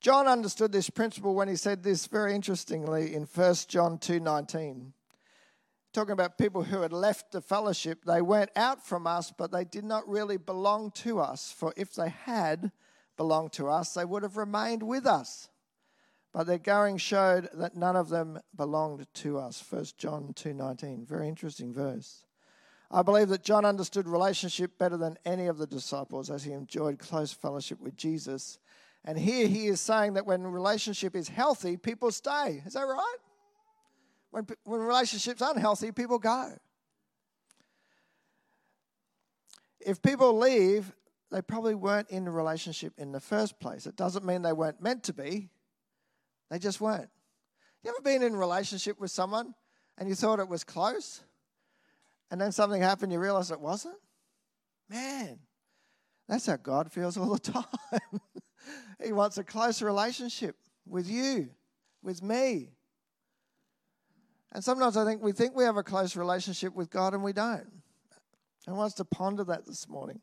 John 0.00 0.28
understood 0.28 0.70
this 0.70 0.90
principle 0.90 1.34
when 1.34 1.48
he 1.48 1.56
said 1.56 1.82
this 1.82 2.06
very 2.06 2.34
interestingly 2.34 3.14
in 3.14 3.24
1 3.24 3.68
John 3.68 3.98
2:19. 3.98 4.92
Talking 5.94 6.12
about 6.12 6.36
people 6.36 6.64
who 6.64 6.82
had 6.82 6.92
left 6.92 7.32
the 7.32 7.40
fellowship, 7.40 8.04
they 8.04 8.20
went 8.20 8.50
out 8.56 8.84
from 8.84 9.06
us, 9.06 9.32
but 9.36 9.52
they 9.52 9.64
did 9.64 9.84
not 9.84 10.06
really 10.06 10.36
belong 10.36 10.90
to 10.96 11.20
us, 11.20 11.54
for 11.56 11.72
if 11.76 11.94
they 11.94 12.10
had 12.10 12.72
belonged 13.16 13.52
to 13.52 13.68
us, 13.68 13.94
they 13.94 14.04
would 14.04 14.22
have 14.22 14.36
remained 14.36 14.82
with 14.82 15.06
us. 15.06 15.48
But 16.32 16.48
their 16.48 16.58
going 16.58 16.98
showed 16.98 17.48
that 17.54 17.76
none 17.76 17.94
of 17.94 18.08
them 18.08 18.40
belonged 18.56 19.06
to 19.14 19.38
us. 19.38 19.62
1 19.62 19.96
John 19.96 20.34
2:19. 20.34 21.06
Very 21.06 21.28
interesting 21.28 21.72
verse. 21.72 22.24
I 22.90 23.02
believe 23.02 23.28
that 23.28 23.44
John 23.44 23.64
understood 23.64 24.06
relationship 24.06 24.76
better 24.76 24.96
than 24.96 25.16
any 25.24 25.46
of 25.46 25.58
the 25.58 25.66
disciples 25.66 26.28
as 26.28 26.44
he 26.44 26.52
enjoyed 26.52 26.98
close 26.98 27.32
fellowship 27.32 27.80
with 27.80 27.96
Jesus 27.96 28.58
and 29.04 29.18
here 29.18 29.46
he 29.46 29.66
is 29.66 29.80
saying 29.80 30.14
that 30.14 30.26
when 30.26 30.42
relationship 30.42 31.14
is 31.14 31.28
healthy, 31.28 31.76
people 31.76 32.10
stay. 32.10 32.62
Is 32.64 32.72
that 32.72 32.82
right? 32.84 33.16
When, 34.34 34.48
when 34.64 34.80
relationship's 34.80 35.40
unhealthy, 35.40 35.92
people 35.92 36.18
go. 36.18 36.54
If 39.78 40.02
people 40.02 40.36
leave, 40.36 40.92
they 41.30 41.40
probably 41.40 41.76
weren't 41.76 42.10
in 42.10 42.26
a 42.26 42.32
relationship 42.32 42.94
in 42.98 43.12
the 43.12 43.20
first 43.20 43.60
place. 43.60 43.86
It 43.86 43.94
doesn't 43.94 44.24
mean 44.24 44.42
they 44.42 44.52
weren't 44.52 44.82
meant 44.82 45.04
to 45.04 45.12
be, 45.12 45.50
they 46.50 46.58
just 46.58 46.80
weren't. 46.80 47.10
You 47.84 47.90
ever 47.90 48.02
been 48.02 48.24
in 48.24 48.34
a 48.34 48.36
relationship 48.36 48.98
with 48.98 49.12
someone 49.12 49.54
and 49.98 50.08
you 50.08 50.16
thought 50.16 50.40
it 50.40 50.48
was 50.48 50.64
close, 50.64 51.22
and 52.28 52.40
then 52.40 52.50
something 52.50 52.82
happened, 52.82 53.12
you 53.12 53.20
realize 53.20 53.52
it 53.52 53.60
wasn't? 53.60 53.94
Man, 54.90 55.38
that's 56.28 56.46
how 56.46 56.56
God 56.56 56.90
feels 56.90 57.16
all 57.16 57.32
the 57.34 57.38
time. 57.52 58.20
he 59.00 59.12
wants 59.12 59.38
a 59.38 59.44
close 59.44 59.80
relationship 59.80 60.56
with 60.88 61.08
you, 61.08 61.50
with 62.02 62.20
me. 62.20 62.70
And 64.54 64.62
sometimes 64.62 64.96
I 64.96 65.04
think 65.04 65.20
we 65.20 65.32
think 65.32 65.56
we 65.56 65.64
have 65.64 65.76
a 65.76 65.82
close 65.82 66.16
relationship 66.16 66.74
with 66.74 66.90
God 66.90 67.12
and 67.12 67.24
we 67.24 67.32
don't. 67.32 67.66
I 68.68 68.72
want 68.72 68.86
us 68.86 68.94
to 68.94 69.04
ponder 69.04 69.44
that 69.44 69.66
this 69.66 69.88
morning. 69.88 70.20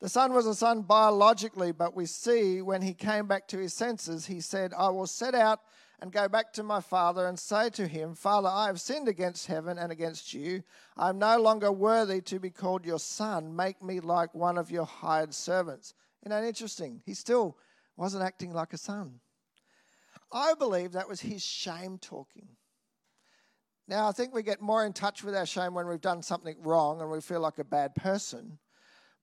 The 0.00 0.08
son 0.08 0.32
was 0.32 0.46
a 0.46 0.54
son 0.54 0.82
biologically, 0.82 1.72
but 1.72 1.96
we 1.96 2.06
see 2.06 2.62
when 2.62 2.82
he 2.82 2.94
came 2.94 3.26
back 3.26 3.48
to 3.48 3.58
his 3.58 3.74
senses, 3.74 4.26
he 4.26 4.40
said, 4.40 4.72
I 4.78 4.90
will 4.90 5.08
set 5.08 5.34
out 5.34 5.60
and 6.00 6.12
go 6.12 6.28
back 6.28 6.52
to 6.52 6.62
my 6.62 6.80
father 6.80 7.26
and 7.26 7.36
say 7.36 7.68
to 7.70 7.88
him, 7.88 8.14
Father, 8.14 8.48
I 8.48 8.66
have 8.66 8.80
sinned 8.80 9.08
against 9.08 9.48
heaven 9.48 9.76
and 9.76 9.90
against 9.90 10.32
you. 10.32 10.62
I 10.96 11.08
am 11.08 11.18
no 11.18 11.40
longer 11.40 11.72
worthy 11.72 12.20
to 12.22 12.38
be 12.38 12.50
called 12.50 12.86
your 12.86 13.00
son. 13.00 13.56
Make 13.56 13.82
me 13.82 13.98
like 13.98 14.32
one 14.36 14.56
of 14.56 14.70
your 14.70 14.84
hired 14.86 15.34
servants. 15.34 15.94
Isn't 16.22 16.30
that 16.30 16.46
interesting? 16.46 17.02
He 17.04 17.14
still 17.14 17.58
wasn't 17.96 18.22
acting 18.22 18.52
like 18.52 18.72
a 18.72 18.78
son. 18.78 19.18
I 20.30 20.54
believe 20.54 20.92
that 20.92 21.08
was 21.08 21.20
his 21.20 21.44
shame 21.44 21.98
talking. 21.98 22.48
Now, 23.88 24.06
I 24.06 24.12
think 24.12 24.34
we 24.34 24.42
get 24.42 24.60
more 24.60 24.84
in 24.84 24.92
touch 24.92 25.24
with 25.24 25.34
our 25.34 25.46
shame 25.46 25.72
when 25.72 25.88
we've 25.88 26.00
done 26.00 26.22
something 26.22 26.56
wrong 26.62 27.00
and 27.00 27.10
we 27.10 27.22
feel 27.22 27.40
like 27.40 27.58
a 27.58 27.64
bad 27.64 27.94
person. 27.94 28.58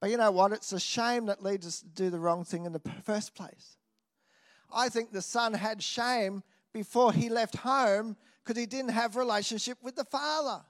But 0.01 0.09
you 0.09 0.17
know 0.17 0.31
what? 0.31 0.53
It's 0.53 0.73
a 0.73 0.79
shame 0.79 1.27
that 1.27 1.43
leads 1.43 1.67
us 1.67 1.81
to 1.81 1.87
do 1.87 2.09
the 2.09 2.19
wrong 2.19 2.43
thing 2.43 2.65
in 2.65 2.73
the 2.73 2.81
first 3.03 3.35
place. 3.35 3.77
I 4.73 4.89
think 4.89 5.11
the 5.11 5.21
son 5.21 5.53
had 5.53 5.83
shame 5.83 6.41
before 6.73 7.13
he 7.13 7.29
left 7.29 7.57
home 7.57 8.17
because 8.43 8.59
he 8.59 8.65
didn't 8.65 8.89
have 8.89 9.15
relationship 9.15 9.77
with 9.83 9.95
the 9.95 10.03
Father. 10.03 10.63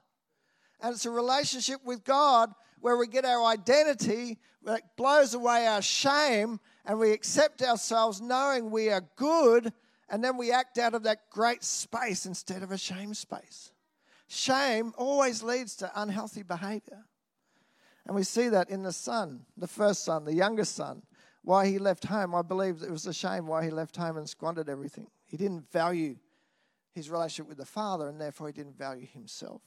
And 0.80 0.94
it's 0.94 1.06
a 1.06 1.10
relationship 1.10 1.80
with 1.82 2.04
God 2.04 2.52
where 2.80 2.98
we 2.98 3.06
get 3.06 3.24
our 3.24 3.46
identity 3.46 4.38
that 4.64 4.96
blows 4.98 5.32
away 5.32 5.66
our 5.66 5.80
shame 5.80 6.60
and 6.84 6.98
we 6.98 7.12
accept 7.12 7.62
ourselves 7.62 8.20
knowing 8.20 8.70
we 8.70 8.90
are 8.90 9.08
good 9.16 9.72
and 10.10 10.22
then 10.22 10.36
we 10.36 10.52
act 10.52 10.76
out 10.76 10.94
of 10.94 11.04
that 11.04 11.30
great 11.30 11.64
space 11.64 12.26
instead 12.26 12.62
of 12.62 12.70
a 12.70 12.78
shame 12.78 13.14
space. 13.14 13.72
Shame 14.28 14.92
always 14.96 15.42
leads 15.42 15.76
to 15.76 15.90
unhealthy 15.94 16.42
behavior. 16.42 17.04
And 18.06 18.14
we 18.14 18.22
see 18.22 18.48
that 18.48 18.70
in 18.70 18.82
the 18.82 18.92
son, 18.92 19.46
the 19.56 19.66
first 19.66 20.04
son, 20.04 20.24
the 20.24 20.34
youngest 20.34 20.74
son. 20.74 21.02
Why 21.42 21.66
he 21.66 21.78
left 21.78 22.04
home, 22.04 22.34
I 22.34 22.42
believe 22.42 22.82
it 22.82 22.90
was 22.90 23.06
a 23.06 23.14
shame 23.14 23.46
why 23.46 23.64
he 23.64 23.70
left 23.70 23.96
home 23.96 24.16
and 24.16 24.28
squandered 24.28 24.68
everything. 24.68 25.08
He 25.24 25.36
didn't 25.36 25.70
value 25.70 26.16
his 26.92 27.10
relationship 27.10 27.48
with 27.48 27.58
the 27.58 27.64
Father, 27.64 28.08
and 28.08 28.20
therefore 28.20 28.48
he 28.48 28.52
didn't 28.52 28.78
value 28.78 29.06
himself. 29.06 29.62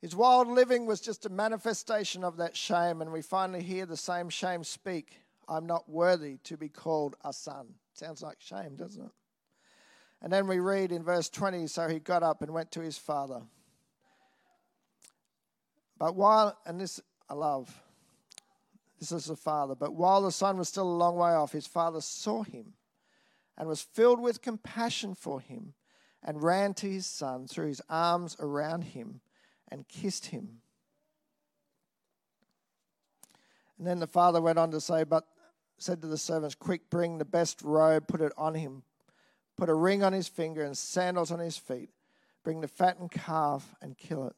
His 0.00 0.14
wild 0.14 0.48
living 0.48 0.86
was 0.86 1.00
just 1.00 1.24
a 1.24 1.30
manifestation 1.30 2.24
of 2.24 2.36
that 2.36 2.56
shame, 2.56 3.00
and 3.00 3.12
we 3.12 3.22
finally 3.22 3.62
hear 3.62 3.86
the 3.86 3.96
same 3.96 4.28
shame 4.28 4.64
speak 4.64 5.20
I'm 5.48 5.66
not 5.66 5.88
worthy 5.88 6.38
to 6.44 6.56
be 6.56 6.68
called 6.68 7.16
a 7.24 7.32
son. 7.32 7.74
Sounds 7.94 8.22
like 8.22 8.36
shame, 8.40 8.76
doesn't 8.76 9.04
it? 9.04 9.12
And 10.26 10.32
then 10.32 10.48
we 10.48 10.58
read 10.58 10.90
in 10.90 11.04
verse 11.04 11.28
20 11.28 11.68
so 11.68 11.86
he 11.86 12.00
got 12.00 12.24
up 12.24 12.42
and 12.42 12.52
went 12.52 12.72
to 12.72 12.80
his 12.80 12.98
father. 12.98 13.42
But 16.00 16.16
while, 16.16 16.58
and 16.66 16.80
this 16.80 17.00
I 17.30 17.34
love, 17.34 17.72
this 18.98 19.12
is 19.12 19.26
the 19.26 19.36
father, 19.36 19.76
but 19.76 19.94
while 19.94 20.22
the 20.22 20.32
son 20.32 20.58
was 20.58 20.68
still 20.68 20.88
a 20.88 20.98
long 20.98 21.14
way 21.14 21.30
off, 21.30 21.52
his 21.52 21.68
father 21.68 22.00
saw 22.00 22.42
him 22.42 22.72
and 23.56 23.68
was 23.68 23.82
filled 23.82 24.20
with 24.20 24.42
compassion 24.42 25.14
for 25.14 25.40
him 25.40 25.74
and 26.24 26.42
ran 26.42 26.74
to 26.74 26.90
his 26.90 27.06
son, 27.06 27.46
threw 27.46 27.68
his 27.68 27.82
arms 27.88 28.36
around 28.40 28.82
him, 28.82 29.20
and 29.68 29.86
kissed 29.86 30.26
him. 30.26 30.58
And 33.78 33.86
then 33.86 34.00
the 34.00 34.08
father 34.08 34.42
went 34.42 34.58
on 34.58 34.72
to 34.72 34.80
say, 34.80 35.04
But 35.04 35.24
said 35.78 36.02
to 36.02 36.08
the 36.08 36.18
servants, 36.18 36.56
Quick, 36.56 36.90
bring 36.90 37.18
the 37.18 37.24
best 37.24 37.62
robe, 37.62 38.08
put 38.08 38.20
it 38.20 38.32
on 38.36 38.54
him, 38.54 38.82
put 39.56 39.68
a 39.68 39.74
ring 39.74 40.02
on 40.02 40.12
his 40.12 40.28
finger 40.28 40.62
and 40.62 40.76
sandals 40.76 41.30
on 41.30 41.38
his 41.38 41.56
feet. 41.56 41.90
Bring 42.44 42.60
the 42.60 42.68
fattened 42.68 43.10
calf 43.10 43.74
and 43.80 43.98
kill 43.98 44.26
it. 44.26 44.34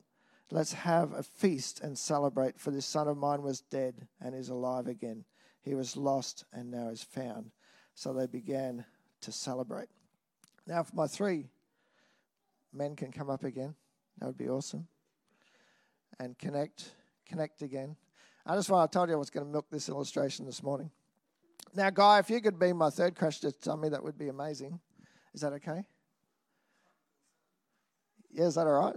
Let's 0.50 0.72
have 0.72 1.12
a 1.12 1.22
feast 1.22 1.80
and 1.82 1.98
celebrate, 1.98 2.58
for 2.58 2.70
this 2.70 2.86
son 2.86 3.06
of 3.06 3.18
mine 3.18 3.42
was 3.42 3.60
dead 3.60 4.08
and 4.20 4.34
is 4.34 4.48
alive 4.48 4.86
again. 4.86 5.24
He 5.60 5.74
was 5.74 5.96
lost 5.96 6.44
and 6.52 6.70
now 6.70 6.88
is 6.88 7.02
found. 7.02 7.50
So 7.94 8.12
they 8.12 8.26
began 8.26 8.86
to 9.22 9.32
celebrate. 9.32 9.88
Now, 10.66 10.80
if 10.80 10.94
my 10.94 11.06
three 11.06 11.50
men 12.72 12.96
can 12.96 13.12
come 13.12 13.28
up 13.28 13.44
again, 13.44 13.74
that 14.18 14.26
would 14.26 14.38
be 14.38 14.48
awesome. 14.48 14.86
And 16.18 16.38
connect, 16.38 16.92
connect 17.26 17.60
again. 17.60 17.96
I 18.46 18.56
just 18.56 18.70
want 18.70 18.90
to 18.90 18.96
tell 18.96 19.06
you 19.06 19.14
I 19.14 19.18
was 19.18 19.30
going 19.30 19.44
to 19.44 19.52
milk 19.52 19.66
this 19.70 19.90
illustration 19.90 20.46
this 20.46 20.62
morning. 20.62 20.90
Now, 21.74 21.90
Guy, 21.90 22.20
if 22.20 22.30
you 22.30 22.40
could 22.40 22.58
be 22.58 22.72
my 22.72 22.88
third 22.88 23.14
crush 23.14 23.40
to 23.40 23.52
tell 23.52 23.76
me, 23.76 23.90
that 23.90 24.02
would 24.02 24.16
be 24.16 24.28
amazing. 24.28 24.80
Is 25.34 25.40
that 25.42 25.52
okay? 25.54 25.84
Yeah, 28.30 28.44
is 28.44 28.54
that 28.54 28.66
all 28.66 28.84
right? 28.84 28.96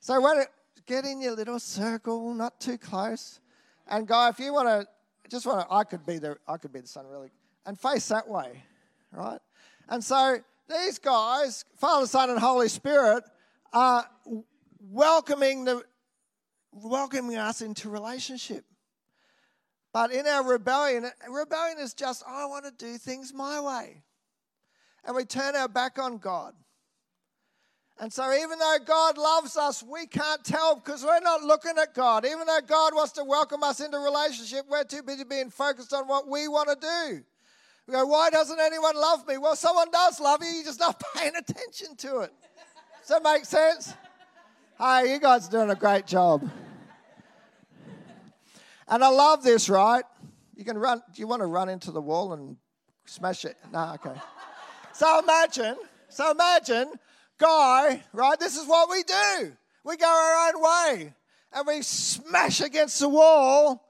So, 0.00 0.44
get 0.86 1.04
in 1.04 1.20
your 1.20 1.34
little 1.34 1.58
circle, 1.58 2.32
not 2.34 2.60
too 2.60 2.78
close. 2.78 3.40
And 3.86 4.06
Guy, 4.06 4.28
if 4.30 4.38
you 4.38 4.52
want 4.52 4.68
to, 4.68 4.86
just 5.28 5.46
want 5.46 5.60
to, 5.60 5.74
I 5.74 5.84
could 5.84 6.04
be 6.06 6.18
the, 6.18 6.36
I 6.46 6.56
could 6.56 6.72
be 6.72 6.80
the 6.80 6.88
son 6.88 7.06
really, 7.06 7.30
and 7.66 7.78
face 7.78 8.08
that 8.08 8.28
way, 8.28 8.62
right? 9.12 9.40
And 9.88 10.02
so 10.02 10.38
these 10.68 10.98
guys, 10.98 11.64
Father, 11.76 12.06
Son, 12.06 12.30
and 12.30 12.38
Holy 12.38 12.68
Spirit, 12.68 13.24
are 13.72 14.06
welcoming 14.80 15.64
the 15.64 15.82
welcoming 16.72 17.36
us 17.36 17.60
into 17.60 17.88
relationship. 17.88 18.64
But 19.92 20.12
in 20.12 20.26
our 20.26 20.44
rebellion, 20.44 21.10
rebellion 21.28 21.78
is 21.78 21.94
just, 21.94 22.22
I 22.26 22.44
want 22.44 22.66
to 22.66 22.70
do 22.70 22.98
things 22.98 23.32
my 23.32 23.60
way. 23.60 24.02
And 25.08 25.16
we 25.16 25.24
turn 25.24 25.56
our 25.56 25.68
back 25.68 25.98
on 25.98 26.18
God. 26.18 26.52
And 27.98 28.12
so, 28.12 28.30
even 28.30 28.58
though 28.58 28.76
God 28.84 29.16
loves 29.16 29.56
us, 29.56 29.82
we 29.82 30.06
can't 30.06 30.44
tell 30.44 30.76
because 30.76 31.02
we're 31.02 31.18
not 31.20 31.42
looking 31.42 31.72
at 31.80 31.94
God. 31.94 32.26
Even 32.26 32.46
though 32.46 32.60
God 32.64 32.94
wants 32.94 33.12
to 33.12 33.24
welcome 33.24 33.62
us 33.62 33.80
into 33.80 33.98
relationship, 33.98 34.66
we're 34.68 34.84
too 34.84 35.02
busy 35.02 35.24
being 35.24 35.48
focused 35.48 35.94
on 35.94 36.06
what 36.06 36.28
we 36.28 36.46
want 36.46 36.68
to 36.68 36.76
do. 36.78 37.24
We 37.86 37.94
go, 37.94 38.04
why 38.04 38.28
doesn't 38.28 38.60
anyone 38.60 38.96
love 38.96 39.26
me? 39.26 39.38
Well, 39.38 39.56
someone 39.56 39.90
does 39.90 40.20
love 40.20 40.42
you, 40.42 40.50
you're 40.50 40.64
just 40.64 40.78
not 40.78 41.02
paying 41.16 41.34
attention 41.34 41.96
to 41.96 42.20
it. 42.20 42.32
Does 43.00 43.08
that 43.08 43.22
make 43.22 43.46
sense? 43.46 43.94
Hey, 44.76 45.14
you 45.14 45.18
guys 45.18 45.48
are 45.48 45.50
doing 45.50 45.70
a 45.70 45.74
great 45.74 46.06
job. 46.06 46.48
And 48.86 49.02
I 49.02 49.08
love 49.08 49.42
this, 49.42 49.70
right? 49.70 50.04
You 50.54 50.66
can 50.66 50.76
run, 50.76 51.02
do 51.14 51.20
you 51.20 51.26
want 51.26 51.40
to 51.40 51.46
run 51.46 51.70
into 51.70 51.92
the 51.92 52.02
wall 52.02 52.34
and 52.34 52.58
smash 53.06 53.46
it? 53.46 53.56
No, 53.72 53.94
okay. 53.94 54.20
So 54.98 55.20
imagine, 55.20 55.76
so 56.08 56.32
imagine, 56.32 56.92
guy, 57.38 58.02
right? 58.12 58.38
This 58.38 58.56
is 58.56 58.66
what 58.66 58.90
we 58.90 59.02
do. 59.04 59.56
We 59.84 59.96
go 59.96 60.06
our 60.06 60.48
own 60.48 60.62
way 60.62 61.14
and 61.52 61.66
we 61.66 61.82
smash 61.82 62.60
against 62.60 63.00
the 63.00 63.08
wall 63.08 63.88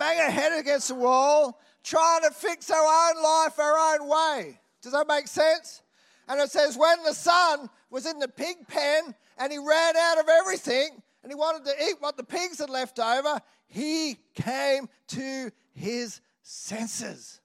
bang 0.00 0.18
our 0.18 0.30
head 0.30 0.58
against 0.58 0.88
the 0.88 0.94
wall, 0.94 1.60
trying 1.84 2.22
to 2.22 2.30
fix 2.30 2.70
our 2.70 2.78
own 2.78 3.22
life 3.22 3.58
our 3.58 3.94
own 3.94 4.08
way. 4.08 4.58
Does 4.82 4.92
that 4.92 5.06
make 5.06 5.28
sense? 5.28 5.82
And 6.26 6.40
it 6.40 6.50
says, 6.50 6.76
when 6.76 7.02
the 7.04 7.12
son 7.12 7.68
was 7.90 8.06
in 8.06 8.18
the 8.18 8.26
pig 8.26 8.66
pen 8.66 9.14
and 9.36 9.52
he 9.52 9.58
ran 9.58 9.96
out 9.96 10.18
of 10.18 10.28
everything 10.28 11.02
and 11.22 11.30
he 11.30 11.36
wanted 11.36 11.66
to 11.66 11.84
eat 11.84 11.96
what 12.00 12.16
the 12.16 12.24
pigs 12.24 12.58
had 12.58 12.70
left 12.70 12.98
over, 12.98 13.40
he 13.66 14.16
came 14.34 14.88
to 15.08 15.50
his 15.74 16.22
senses. 16.42 17.39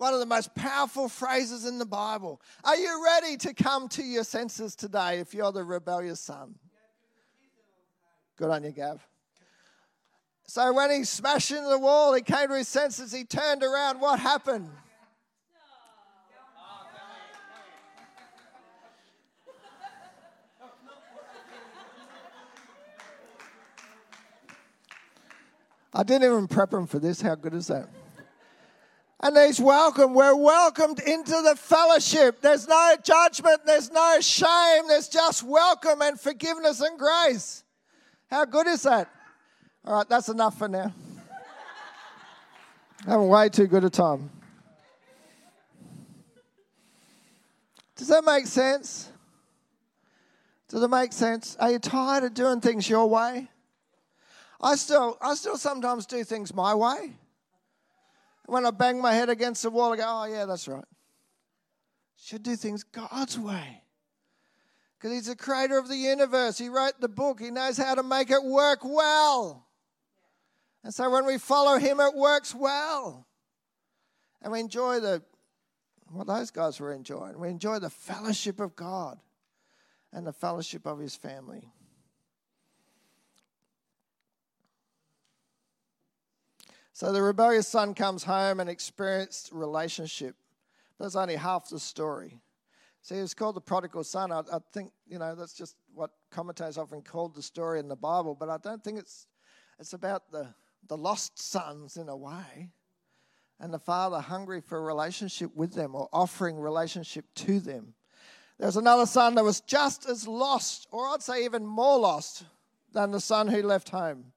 One 0.00 0.14
of 0.14 0.20
the 0.20 0.24
most 0.24 0.54
powerful 0.54 1.10
phrases 1.10 1.66
in 1.66 1.76
the 1.78 1.84
Bible. 1.84 2.40
Are 2.64 2.74
you 2.74 3.04
ready 3.04 3.36
to 3.36 3.52
come 3.52 3.86
to 3.90 4.02
your 4.02 4.24
senses 4.24 4.74
today 4.74 5.18
if 5.18 5.34
you're 5.34 5.52
the 5.52 5.62
rebellious 5.62 6.20
son? 6.20 6.54
Good 8.38 8.48
on 8.48 8.64
you, 8.64 8.70
Gav. 8.70 9.06
So 10.46 10.72
when 10.72 10.90
he 10.90 11.04
smashed 11.04 11.50
into 11.50 11.68
the 11.68 11.78
wall, 11.78 12.14
he 12.14 12.22
came 12.22 12.48
to 12.48 12.56
his 12.56 12.66
senses, 12.66 13.12
he 13.12 13.24
turned 13.24 13.62
around. 13.62 14.00
What 14.00 14.18
happened? 14.18 14.70
I 25.92 26.02
didn't 26.04 26.24
even 26.24 26.48
prep 26.48 26.72
him 26.72 26.86
for 26.86 26.98
this. 26.98 27.20
How 27.20 27.34
good 27.34 27.52
is 27.52 27.66
that? 27.66 27.86
And 29.22 29.36
he's 29.36 29.60
welcome. 29.60 30.14
We're 30.14 30.34
welcomed 30.34 30.98
into 31.00 31.42
the 31.42 31.54
fellowship. 31.54 32.40
There's 32.40 32.66
no 32.66 32.96
judgment, 33.02 33.60
there's 33.66 33.90
no 33.90 34.18
shame, 34.20 34.88
there's 34.88 35.08
just 35.08 35.42
welcome 35.42 36.00
and 36.00 36.18
forgiveness 36.18 36.80
and 36.80 36.98
grace. 36.98 37.62
How 38.30 38.46
good 38.46 38.66
is 38.66 38.82
that? 38.84 39.10
All 39.84 39.98
right, 39.98 40.08
that's 40.08 40.30
enough 40.30 40.56
for 40.56 40.68
now. 40.68 40.92
Having 43.06 43.28
way 43.28 43.48
too 43.50 43.66
good 43.66 43.84
a 43.84 43.90
time. 43.90 44.30
Does 47.96 48.08
that 48.08 48.24
make 48.24 48.46
sense? 48.46 49.10
Does 50.68 50.82
it 50.82 50.88
make 50.88 51.12
sense? 51.12 51.56
Are 51.60 51.70
you 51.72 51.78
tired 51.78 52.24
of 52.24 52.32
doing 52.32 52.62
things 52.62 52.88
your 52.88 53.06
way? 53.06 53.48
I 54.62 54.76
still, 54.76 55.18
I 55.20 55.34
still 55.34 55.58
sometimes 55.58 56.06
do 56.06 56.24
things 56.24 56.54
my 56.54 56.74
way. 56.74 57.12
When 58.50 58.66
I 58.66 58.72
bang 58.72 59.00
my 59.00 59.14
head 59.14 59.28
against 59.28 59.62
the 59.62 59.70
wall, 59.70 59.92
I 59.92 59.96
go, 59.96 60.04
oh, 60.04 60.24
yeah, 60.24 60.44
that's 60.44 60.66
right. 60.66 60.84
Should 62.20 62.42
do 62.42 62.56
things 62.56 62.82
God's 62.82 63.38
way. 63.38 63.84
Because 64.98 65.14
He's 65.14 65.26
the 65.26 65.36
creator 65.36 65.78
of 65.78 65.86
the 65.86 65.96
universe. 65.96 66.58
He 66.58 66.68
wrote 66.68 67.00
the 67.00 67.08
book, 67.08 67.38
He 67.40 67.52
knows 67.52 67.76
how 67.76 67.94
to 67.94 68.02
make 68.02 68.28
it 68.28 68.42
work 68.42 68.80
well. 68.82 69.68
And 70.82 70.92
so 70.92 71.08
when 71.10 71.26
we 71.26 71.38
follow 71.38 71.78
Him, 71.78 72.00
it 72.00 72.16
works 72.16 72.52
well. 72.52 73.24
And 74.42 74.52
we 74.52 74.58
enjoy 74.58 74.98
the, 74.98 75.22
what 76.10 76.26
those 76.26 76.50
guys 76.50 76.80
were 76.80 76.92
enjoying. 76.92 77.38
We 77.38 77.50
enjoy 77.50 77.78
the 77.78 77.88
fellowship 77.88 78.58
of 78.58 78.74
God 78.74 79.20
and 80.12 80.26
the 80.26 80.32
fellowship 80.32 80.86
of 80.86 80.98
His 80.98 81.14
family. 81.14 81.68
So 86.92 87.12
the 87.12 87.22
rebellious 87.22 87.68
son 87.68 87.94
comes 87.94 88.24
home 88.24 88.60
and 88.60 88.68
experienced 88.68 89.50
relationship. 89.52 90.36
That's 90.98 91.16
only 91.16 91.36
half 91.36 91.68
the 91.68 91.78
story. 91.78 92.38
See, 93.02 93.14
it's 93.14 93.32
called 93.32 93.56
the 93.56 93.60
prodigal 93.60 94.04
son. 94.04 94.30
I, 94.30 94.40
I, 94.40 94.58
think, 94.72 94.92
you 95.08 95.18
know, 95.18 95.34
that's 95.34 95.54
just 95.54 95.76
what 95.94 96.10
commentators 96.30 96.76
often 96.76 97.00
called 97.00 97.34
the 97.34 97.42
story 97.42 97.78
in 97.78 97.88
the 97.88 97.96
Bible, 97.96 98.36
but 98.38 98.50
I 98.50 98.58
don't 98.58 98.84
think 98.84 98.98
it's, 98.98 99.26
it's 99.78 99.94
about 99.94 100.30
the, 100.30 100.48
the 100.88 100.96
lost 100.96 101.40
sons 101.40 101.96
in 101.96 102.08
a 102.08 102.16
way 102.16 102.70
and 103.58 103.72
the 103.72 103.78
father 103.78 104.20
hungry 104.20 104.60
for 104.60 104.78
a 104.78 104.82
relationship 104.82 105.54
with 105.54 105.74
them 105.74 105.94
or 105.94 106.08
offering 106.12 106.58
relationship 106.58 107.24
to 107.36 107.60
them. 107.60 107.94
There 108.58 108.66
was 108.66 108.76
another 108.76 109.06
son 109.06 109.34
that 109.36 109.44
was 109.44 109.60
just 109.62 110.06
as 110.06 110.28
lost, 110.28 110.86
or 110.90 111.08
I'd 111.08 111.22
say 111.22 111.44
even 111.44 111.64
more 111.64 111.98
lost, 111.98 112.44
than 112.92 113.10
the 113.10 113.20
son 113.20 113.48
who 113.48 113.62
left 113.62 113.88
home. 113.90 114.32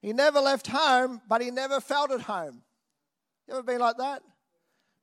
He 0.00 0.12
never 0.12 0.40
left 0.40 0.68
home, 0.68 1.20
but 1.28 1.40
he 1.40 1.50
never 1.50 1.80
felt 1.80 2.10
at 2.10 2.22
home. 2.22 2.62
You 3.46 3.54
ever 3.54 3.62
been 3.62 3.80
like 3.80 3.96
that? 3.96 4.22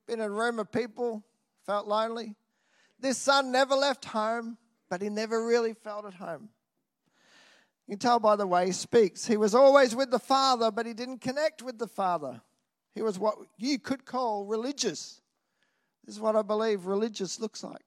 Been 0.06 0.20
in 0.20 0.26
a 0.26 0.30
room 0.30 0.58
of 0.58 0.72
people, 0.72 1.24
felt 1.66 1.86
lonely? 1.86 2.34
This 2.98 3.18
son 3.18 3.52
never 3.52 3.74
left 3.74 4.06
home, 4.06 4.56
but 4.88 5.02
he 5.02 5.08
never 5.08 5.46
really 5.46 5.74
felt 5.74 6.06
at 6.06 6.14
home. 6.14 6.48
You 7.86 7.92
can 7.92 7.98
tell 7.98 8.18
by 8.18 8.36
the 8.36 8.46
way 8.46 8.66
he 8.66 8.72
speaks. 8.72 9.26
He 9.26 9.36
was 9.36 9.54
always 9.54 9.94
with 9.94 10.10
the 10.10 10.18
Father, 10.18 10.70
but 10.70 10.86
he 10.86 10.94
didn't 10.94 11.20
connect 11.20 11.62
with 11.62 11.78
the 11.78 11.86
Father. 11.86 12.40
He 12.94 13.02
was 13.02 13.18
what 13.18 13.36
you 13.58 13.78
could 13.78 14.06
call 14.06 14.46
religious. 14.46 15.20
This 16.04 16.14
is 16.16 16.20
what 16.20 16.36
I 16.36 16.42
believe 16.42 16.86
religious 16.86 17.38
looks 17.38 17.62
like. 17.62 17.82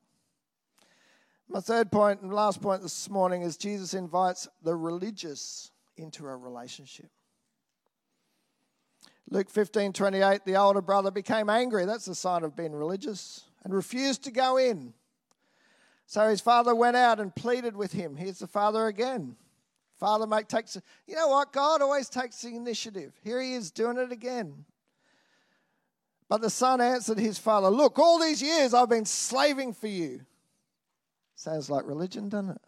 My 1.47 1.61
third 1.61 1.91
point 1.91 2.21
and 2.21 2.31
last 2.31 2.61
point 2.61 2.83
this 2.83 3.09
morning 3.09 3.41
is 3.41 3.57
Jesus 3.57 3.95
invites 3.95 4.47
the 4.61 4.75
religious 4.75 5.71
into 5.99 6.25
a 6.25 6.35
relationship. 6.35 7.09
Luke 9.29 9.49
15 9.49 9.93
28, 9.93 10.45
the 10.45 10.55
older 10.55 10.81
brother 10.81 11.11
became 11.11 11.49
angry. 11.49 11.85
That's 11.85 12.07
a 12.07 12.15
sign 12.15 12.43
of 12.43 12.55
being 12.55 12.73
religious 12.73 13.43
and 13.63 13.73
refused 13.73 14.23
to 14.23 14.31
go 14.31 14.57
in. 14.57 14.93
So 16.07 16.27
his 16.27 16.41
father 16.41 16.73
went 16.73 16.97
out 16.97 17.19
and 17.19 17.35
pleaded 17.35 17.75
with 17.75 17.91
him. 17.91 18.15
Here's 18.15 18.39
the 18.39 18.47
father 18.47 18.87
again. 18.87 19.35
Father 19.99 20.25
make 20.25 20.47
takes 20.47 20.77
you 21.05 21.15
know 21.15 21.27
what? 21.27 21.53
God 21.53 21.81
always 21.81 22.09
takes 22.09 22.41
the 22.41 22.55
initiative. 22.55 23.13
Here 23.23 23.41
he 23.41 23.53
is 23.53 23.69
doing 23.69 23.97
it 23.97 24.11
again. 24.11 24.65
But 26.27 26.41
the 26.41 26.49
son 26.49 26.79
answered 26.79 27.19
his 27.19 27.37
father, 27.37 27.69
Look, 27.69 27.99
all 27.99 28.19
these 28.19 28.41
years 28.41 28.73
I've 28.73 28.89
been 28.89 29.05
slaving 29.05 29.73
for 29.73 29.87
you. 29.87 30.21
Sounds 31.35 31.69
like 31.69 31.85
religion, 31.85 32.29
doesn't 32.29 32.51
it? 32.51 32.61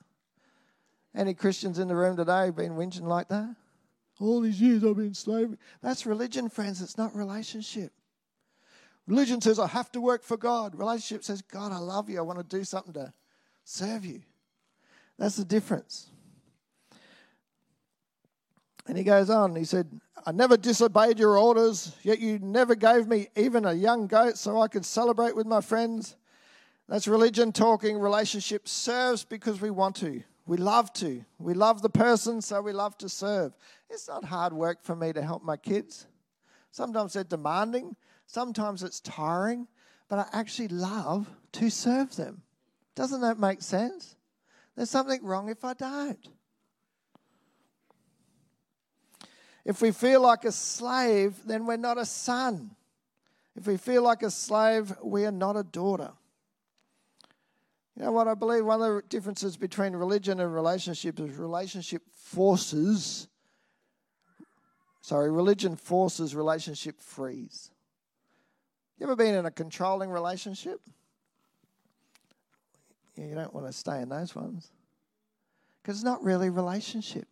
Any 1.15 1.33
Christians 1.33 1.79
in 1.79 1.87
the 1.87 1.95
room 1.95 2.15
today 2.15 2.49
been 2.51 2.73
whinging 2.73 3.03
like 3.03 3.27
that? 3.29 3.55
All 4.19 4.39
these 4.39 4.61
years 4.61 4.83
I've 4.83 4.95
been 4.95 5.13
slaving. 5.13 5.57
That's 5.81 6.05
religion, 6.05 6.49
friends. 6.49 6.81
It's 6.81 6.97
not 6.97 7.15
relationship. 7.15 7.91
Religion 9.07 9.41
says 9.41 9.59
I 9.59 9.67
have 9.67 9.91
to 9.93 10.01
work 10.01 10.23
for 10.23 10.37
God. 10.37 10.75
Relationship 10.75 11.23
says, 11.23 11.41
God, 11.41 11.71
I 11.71 11.79
love 11.79 12.09
you. 12.09 12.19
I 12.19 12.21
want 12.21 12.37
to 12.37 12.57
do 12.57 12.63
something 12.63 12.93
to 12.93 13.11
serve 13.63 14.05
you. 14.05 14.21
That's 15.17 15.35
the 15.35 15.45
difference. 15.45 16.11
And 18.87 18.97
he 18.97 19.03
goes 19.03 19.29
on, 19.29 19.55
he 19.55 19.63
said, 19.63 19.87
I 20.25 20.31
never 20.31 20.57
disobeyed 20.57 21.19
your 21.19 21.37
orders, 21.37 21.95
yet 22.03 22.19
you 22.19 22.39
never 22.39 22.75
gave 22.75 23.07
me 23.07 23.27
even 23.35 23.65
a 23.65 23.73
young 23.73 24.07
goat 24.07 24.37
so 24.37 24.61
I 24.61 24.67
could 24.67 24.85
celebrate 24.85 25.35
with 25.35 25.47
my 25.47 25.61
friends. 25.61 26.15
That's 26.87 27.07
religion 27.07 27.51
talking. 27.51 27.97
Relationship 27.97 28.67
serves 28.67 29.23
because 29.23 29.61
we 29.61 29.69
want 29.71 29.95
to. 29.97 30.23
We 30.45 30.57
love 30.57 30.91
to. 30.93 31.23
We 31.39 31.53
love 31.53 31.81
the 31.81 31.89
person, 31.89 32.41
so 32.41 32.61
we 32.61 32.73
love 32.73 32.97
to 32.99 33.09
serve. 33.09 33.53
It's 33.89 34.07
not 34.07 34.25
hard 34.25 34.53
work 34.53 34.83
for 34.83 34.95
me 34.95 35.13
to 35.13 35.21
help 35.21 35.43
my 35.43 35.57
kids. 35.57 36.07
Sometimes 36.71 37.13
they're 37.13 37.23
demanding, 37.23 37.95
sometimes 38.25 38.81
it's 38.83 38.99
tiring, 39.01 39.67
but 40.07 40.19
I 40.19 40.25
actually 40.33 40.69
love 40.69 41.29
to 41.53 41.69
serve 41.69 42.15
them. 42.15 42.41
Doesn't 42.95 43.21
that 43.21 43.39
make 43.39 43.61
sense? 43.61 44.15
There's 44.75 44.89
something 44.89 45.23
wrong 45.23 45.49
if 45.49 45.63
I 45.63 45.73
don't. 45.73 46.27
If 49.63 49.81
we 49.81 49.91
feel 49.91 50.21
like 50.21 50.43
a 50.43 50.51
slave, 50.51 51.35
then 51.45 51.65
we're 51.65 51.77
not 51.77 51.97
a 51.97 52.05
son. 52.05 52.71
If 53.55 53.67
we 53.67 53.77
feel 53.77 54.01
like 54.01 54.23
a 54.23 54.31
slave, 54.31 54.93
we 55.03 55.25
are 55.25 55.31
not 55.31 55.55
a 55.55 55.63
daughter. 55.63 56.11
You 57.97 58.05
know 58.05 58.11
what? 58.11 58.27
I 58.27 58.33
believe 58.33 58.65
one 58.65 58.81
of 58.81 58.95
the 58.95 59.01
differences 59.09 59.57
between 59.57 59.93
religion 59.93 60.39
and 60.39 60.53
relationship 60.53 61.19
is 61.19 61.37
relationship 61.37 62.03
forces. 62.13 63.27
Sorry, 65.01 65.31
religion 65.31 65.75
forces, 65.75 66.35
relationship 66.35 67.01
frees. 67.01 67.71
You 68.97 69.07
ever 69.07 69.15
been 69.15 69.35
in 69.35 69.45
a 69.45 69.51
controlling 69.51 70.09
relationship? 70.09 70.79
You 73.17 73.35
don't 73.35 73.53
want 73.53 73.67
to 73.67 73.73
stay 73.73 74.01
in 74.01 74.09
those 74.09 74.35
ones. 74.35 74.71
Because 75.81 75.97
it's 75.97 76.05
not 76.05 76.23
really 76.23 76.49
relationship. 76.49 77.27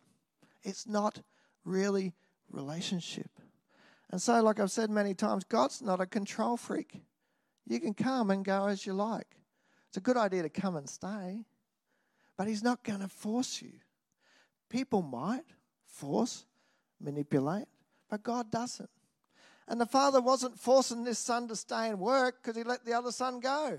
It's 0.62 0.86
not 0.86 1.20
really 1.64 2.12
relationship. 2.50 3.30
And 4.10 4.20
so, 4.20 4.42
like 4.42 4.58
I've 4.58 4.70
said 4.70 4.90
many 4.90 5.14
times, 5.14 5.44
God's 5.44 5.80
not 5.80 6.00
a 6.00 6.06
control 6.06 6.56
freak. 6.56 7.00
You 7.66 7.80
can 7.80 7.94
come 7.94 8.30
and 8.30 8.44
go 8.44 8.66
as 8.66 8.84
you 8.84 8.92
like. 8.92 9.36
It's 9.90 9.96
a 9.96 10.00
good 10.00 10.16
idea 10.16 10.42
to 10.42 10.48
come 10.48 10.76
and 10.76 10.88
stay, 10.88 11.44
but 12.36 12.46
He's 12.46 12.62
not 12.62 12.84
going 12.84 13.00
to 13.00 13.08
force 13.08 13.60
you. 13.60 13.72
People 14.68 15.02
might 15.02 15.44
force, 15.84 16.46
manipulate, 17.00 17.66
but 18.08 18.22
God 18.22 18.52
doesn't. 18.52 18.88
And 19.66 19.80
the 19.80 19.86
father 19.86 20.20
wasn't 20.20 20.58
forcing 20.58 21.04
this 21.04 21.18
son 21.18 21.48
to 21.48 21.56
stay 21.56 21.88
and 21.88 21.98
work 21.98 22.42
because 22.42 22.56
he 22.56 22.64
let 22.64 22.84
the 22.84 22.92
other 22.92 23.12
son 23.12 23.40
go. 23.40 23.78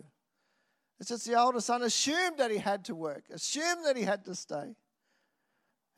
It's 1.00 1.10
just 1.10 1.26
the 1.26 1.40
older 1.40 1.60
son 1.60 1.82
assumed 1.82 2.38
that 2.38 2.52
he 2.52 2.58
had 2.58 2.86
to 2.86 2.96
work, 2.96 3.24
assumed 3.32 3.86
that 3.86 3.98
he 3.98 4.04
had 4.04 4.24
to 4.26 4.36
stay. 4.36 4.76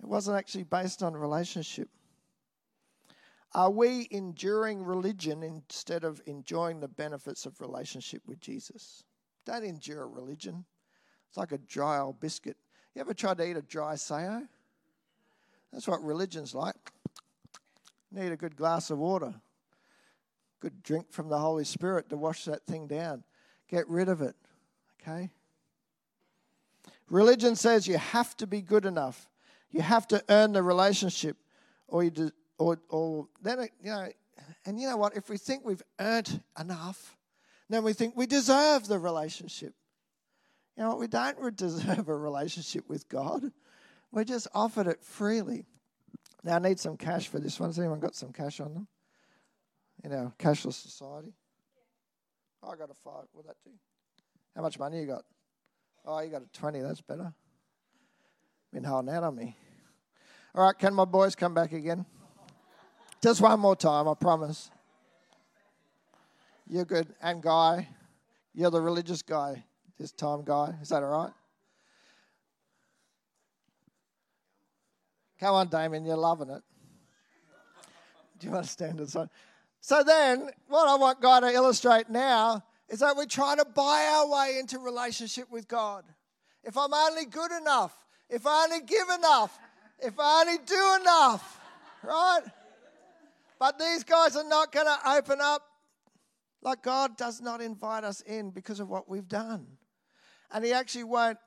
It 0.01 0.05
wasn't 0.07 0.37
actually 0.37 0.63
based 0.63 1.03
on 1.03 1.13
relationship. 1.13 1.89
Are 3.53 3.69
we 3.69 4.07
enduring 4.09 4.83
religion 4.83 5.43
instead 5.43 6.03
of 6.03 6.21
enjoying 6.25 6.79
the 6.79 6.87
benefits 6.87 7.45
of 7.45 7.61
relationship 7.61 8.23
with 8.25 8.39
Jesus? 8.39 9.03
Don't 9.45 9.63
endure 9.63 10.03
a 10.03 10.07
religion. 10.07 10.65
It's 11.29 11.37
like 11.37 11.51
a 11.51 11.57
dry 11.57 11.99
old 11.99 12.19
biscuit. 12.19 12.57
You 12.95 13.01
ever 13.01 13.13
tried 13.13 13.37
to 13.37 13.49
eat 13.49 13.57
a 13.57 13.61
dry 13.61 13.95
sao? 13.95 14.43
That's 15.71 15.87
what 15.87 16.03
religion's 16.03 16.53
like. 16.53 16.91
Need 18.11 18.31
a 18.31 18.37
good 18.37 18.55
glass 18.55 18.91
of 18.91 18.99
water, 18.99 19.33
good 20.59 20.83
drink 20.83 21.11
from 21.11 21.29
the 21.29 21.39
Holy 21.39 21.63
Spirit 21.63 22.09
to 22.09 22.17
wash 22.17 22.45
that 22.45 22.63
thing 22.67 22.85
down. 22.85 23.23
Get 23.67 23.89
rid 23.89 24.07
of 24.07 24.21
it. 24.21 24.35
Okay? 25.01 25.31
Religion 27.09 27.55
says 27.55 27.87
you 27.87 27.97
have 27.97 28.37
to 28.37 28.45
be 28.45 28.61
good 28.61 28.85
enough. 28.85 29.27
You 29.71 29.81
have 29.81 30.07
to 30.09 30.23
earn 30.29 30.53
the 30.53 30.61
relationship, 30.61 31.37
or 31.87 32.03
you 32.03 32.11
do, 32.11 32.31
or 32.59 32.79
or 32.89 33.27
then 33.41 33.59
it, 33.59 33.71
you 33.81 33.89
know. 33.89 34.07
And 34.65 34.79
you 34.79 34.87
know 34.87 34.97
what? 34.97 35.17
If 35.17 35.29
we 35.29 35.37
think 35.37 35.65
we've 35.65 35.81
earned 35.99 36.41
enough, 36.59 37.17
then 37.73 37.83
we 37.83 37.93
think 37.93 38.15
we 38.15 38.25
deserve 38.25 38.87
the 38.87 38.99
relationship. 38.99 39.73
You 40.77 40.83
know 40.83 40.89
what? 40.89 40.99
We 40.99 41.07
don't 41.07 41.55
deserve 41.57 42.07
a 42.07 42.15
relationship 42.15 42.87
with 42.87 43.07
God. 43.09 43.51
We're 44.11 44.23
just 44.23 44.47
offered 44.53 44.87
it 44.87 45.03
freely. 45.03 45.65
Now 46.43 46.57
I 46.57 46.59
need 46.59 46.79
some 46.79 46.97
cash 46.97 47.27
for 47.27 47.39
this 47.39 47.59
one. 47.59 47.69
Has 47.69 47.79
anyone 47.79 47.99
got 47.99 48.15
some 48.15 48.31
cash 48.31 48.59
on 48.59 48.73
them? 48.73 48.87
In 50.03 50.13
our 50.13 50.33
cashless 50.37 50.73
society. 50.73 51.33
Oh, 52.61 52.71
I 52.71 52.75
got 52.75 52.89
a 52.89 52.93
five. 52.93 53.25
Will 53.33 53.43
that 53.43 53.55
do? 53.63 53.71
How 54.55 54.61
much 54.61 54.77
money 54.77 54.99
you 54.99 55.07
got? 55.07 55.23
Oh, 56.05 56.19
you 56.19 56.29
got 56.29 56.41
a 56.41 56.59
20. 56.59 56.79
That's 56.81 57.01
better. 57.01 57.33
Been 58.71 58.83
holding 58.83 59.13
out 59.13 59.23
on 59.23 59.35
me. 59.35 59.55
All 60.53 60.65
right, 60.65 60.77
can 60.77 60.93
my 60.93 61.05
boys 61.05 61.35
come 61.35 61.53
back 61.53 61.71
again? 61.71 62.05
Just 63.21 63.41
one 63.41 63.59
more 63.59 63.75
time, 63.75 64.07
I 64.07 64.13
promise. 64.13 64.69
You're 66.67 66.85
good. 66.85 67.13
And 67.21 67.41
Guy, 67.41 67.87
you're 68.53 68.71
the 68.71 68.81
religious 68.81 69.21
guy 69.21 69.63
this 69.99 70.11
time, 70.11 70.43
Guy. 70.43 70.75
Is 70.81 70.89
that 70.89 71.03
all 71.03 71.23
right? 71.23 71.33
Come 75.39 75.55
on, 75.55 75.67
Damien, 75.67 76.05
you're 76.05 76.15
loving 76.15 76.49
it. 76.49 76.61
Do 78.39 78.47
you 78.47 78.53
understand 78.53 78.99
it? 78.99 79.13
So 79.81 80.03
then, 80.03 80.49
what 80.67 80.87
I 80.87 80.95
want 80.95 81.21
Guy 81.21 81.41
to 81.41 81.47
illustrate 81.47 82.09
now 82.09 82.63
is 82.89 82.99
that 82.99 83.17
we 83.17 83.25
try 83.25 83.55
to 83.55 83.65
buy 83.65 84.09
our 84.13 84.29
way 84.29 84.57
into 84.59 84.79
relationship 84.79 85.51
with 85.51 85.67
God. 85.67 86.05
If 86.63 86.77
I'm 86.77 86.93
only 86.93 87.25
good 87.25 87.51
enough, 87.51 87.93
if 88.29 88.47
I 88.47 88.63
only 88.63 88.85
give 88.85 89.09
enough, 89.09 89.59
if 89.99 90.13
I 90.17 90.41
only 90.41 90.57
do 90.65 90.97
enough, 91.01 91.59
right? 92.03 92.41
But 93.59 93.79
these 93.79 94.03
guys 94.03 94.35
are 94.35 94.47
not 94.47 94.71
going 94.71 94.85
to 94.85 95.11
open 95.11 95.39
up. 95.41 95.63
Like 96.63 96.81
God 96.81 97.17
does 97.17 97.41
not 97.41 97.61
invite 97.61 98.03
us 98.03 98.21
in 98.21 98.49
because 98.49 98.79
of 98.79 98.89
what 98.89 99.09
we've 99.09 99.27
done. 99.27 99.67
And 100.51 100.63
He 100.63 100.71
actually 100.71 101.03
won't, 101.03 101.37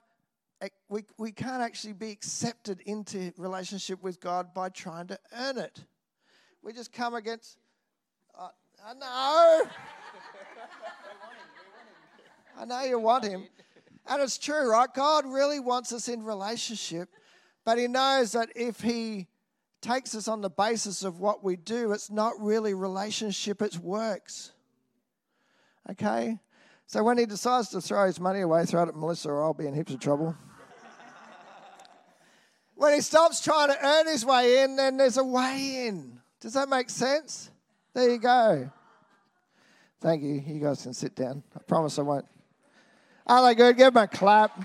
eh, 0.60 0.68
we, 0.88 1.04
we 1.18 1.32
can't 1.32 1.62
actually 1.62 1.94
be 1.94 2.10
accepted 2.10 2.80
into 2.82 3.32
relationship 3.38 4.02
with 4.02 4.20
God 4.20 4.52
by 4.52 4.68
trying 4.68 5.06
to 5.08 5.18
earn 5.36 5.58
it. 5.58 5.84
We 6.62 6.72
just 6.72 6.92
come 6.92 7.14
against, 7.14 7.56
uh, 8.38 8.48
I 8.84 8.94
know. 8.94 9.64
I 12.58 12.64
know 12.64 12.82
you 12.82 12.98
want 12.98 13.24
him. 13.24 13.46
And 14.06 14.22
it's 14.22 14.38
true, 14.38 14.70
right? 14.70 14.88
God 14.94 15.26
really 15.26 15.60
wants 15.60 15.92
us 15.92 16.08
in 16.08 16.22
relationship, 16.22 17.08
but 17.64 17.78
he 17.78 17.86
knows 17.86 18.32
that 18.32 18.50
if 18.54 18.80
he 18.80 19.26
takes 19.82 20.14
us 20.14 20.26
on 20.26 20.40
the 20.40 20.50
basis 20.50 21.04
of 21.04 21.20
what 21.20 21.44
we 21.44 21.56
do, 21.56 21.92
it's 21.92 22.10
not 22.10 22.32
really 22.40 22.72
relationship, 22.72 23.60
it's 23.62 23.78
works. 23.78 24.52
Okay? 25.90 26.38
So 26.86 27.02
when 27.02 27.18
he 27.18 27.26
decides 27.26 27.68
to 27.70 27.80
throw 27.80 28.06
his 28.06 28.20
money 28.20 28.40
away, 28.40 28.64
throw 28.64 28.82
it 28.84 28.88
at 28.88 28.96
Melissa, 28.96 29.30
or 29.30 29.42
I'll 29.42 29.54
be 29.54 29.66
in 29.66 29.74
heaps 29.74 29.92
of 29.92 30.00
trouble. 30.00 30.36
when 32.74 32.94
he 32.94 33.00
stops 33.00 33.42
trying 33.42 33.68
to 33.68 33.86
earn 33.86 34.06
his 34.06 34.24
way 34.24 34.62
in, 34.62 34.76
then 34.76 34.96
there's 34.96 35.16
a 35.16 35.24
way 35.24 35.86
in. 35.86 36.20
Does 36.40 36.54
that 36.54 36.68
make 36.68 36.90
sense? 36.90 37.50
There 37.94 38.10
you 38.10 38.18
go. 38.18 38.70
Thank 40.00 40.22
you. 40.22 40.42
You 40.46 40.60
guys 40.60 40.82
can 40.82 40.92
sit 40.92 41.16
down. 41.16 41.42
I 41.56 41.60
promise 41.60 41.98
I 41.98 42.02
won't 42.02 42.26
are 43.28 43.42
they 43.42 43.56
good? 43.56 43.76
Give 43.76 43.92
them 43.92 44.04
a 44.04 44.06
clap. 44.06 44.56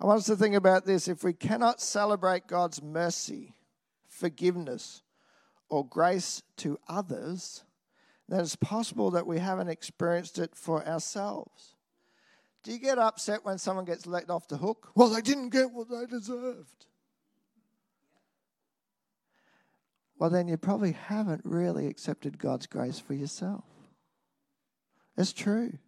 I 0.00 0.06
want 0.06 0.20
us 0.20 0.26
to 0.26 0.36
think 0.36 0.54
about 0.54 0.86
this. 0.86 1.06
If 1.06 1.22
we 1.22 1.34
cannot 1.34 1.82
celebrate 1.82 2.46
God's 2.46 2.80
mercy, 2.80 3.52
forgiveness, 4.18 5.02
or 5.68 5.86
grace 5.86 6.42
to 6.58 6.78
others, 6.88 7.64
then 8.28 8.40
it's 8.40 8.56
possible 8.56 9.10
that 9.12 9.26
we 9.26 9.38
haven't 9.38 9.68
experienced 9.68 10.38
it 10.38 10.54
for 10.54 10.86
ourselves. 10.86 11.74
Do 12.62 12.72
you 12.72 12.78
get 12.78 12.98
upset 12.98 13.44
when 13.44 13.58
someone 13.58 13.84
gets 13.84 14.06
let 14.06 14.28
off 14.28 14.48
the 14.48 14.58
hook? 14.58 14.90
Well, 14.94 15.08
they 15.08 15.20
didn't 15.20 15.50
get 15.50 15.72
what 15.72 15.88
they 15.88 16.06
deserved. 16.06 16.86
well, 20.18 20.30
then 20.30 20.48
you 20.48 20.56
probably 20.56 20.92
haven't 20.92 21.42
really 21.44 21.86
accepted 21.86 22.38
God's 22.38 22.66
grace 22.66 22.98
for 22.98 23.14
yourself. 23.14 23.64
It's 25.16 25.32
true. 25.32 25.78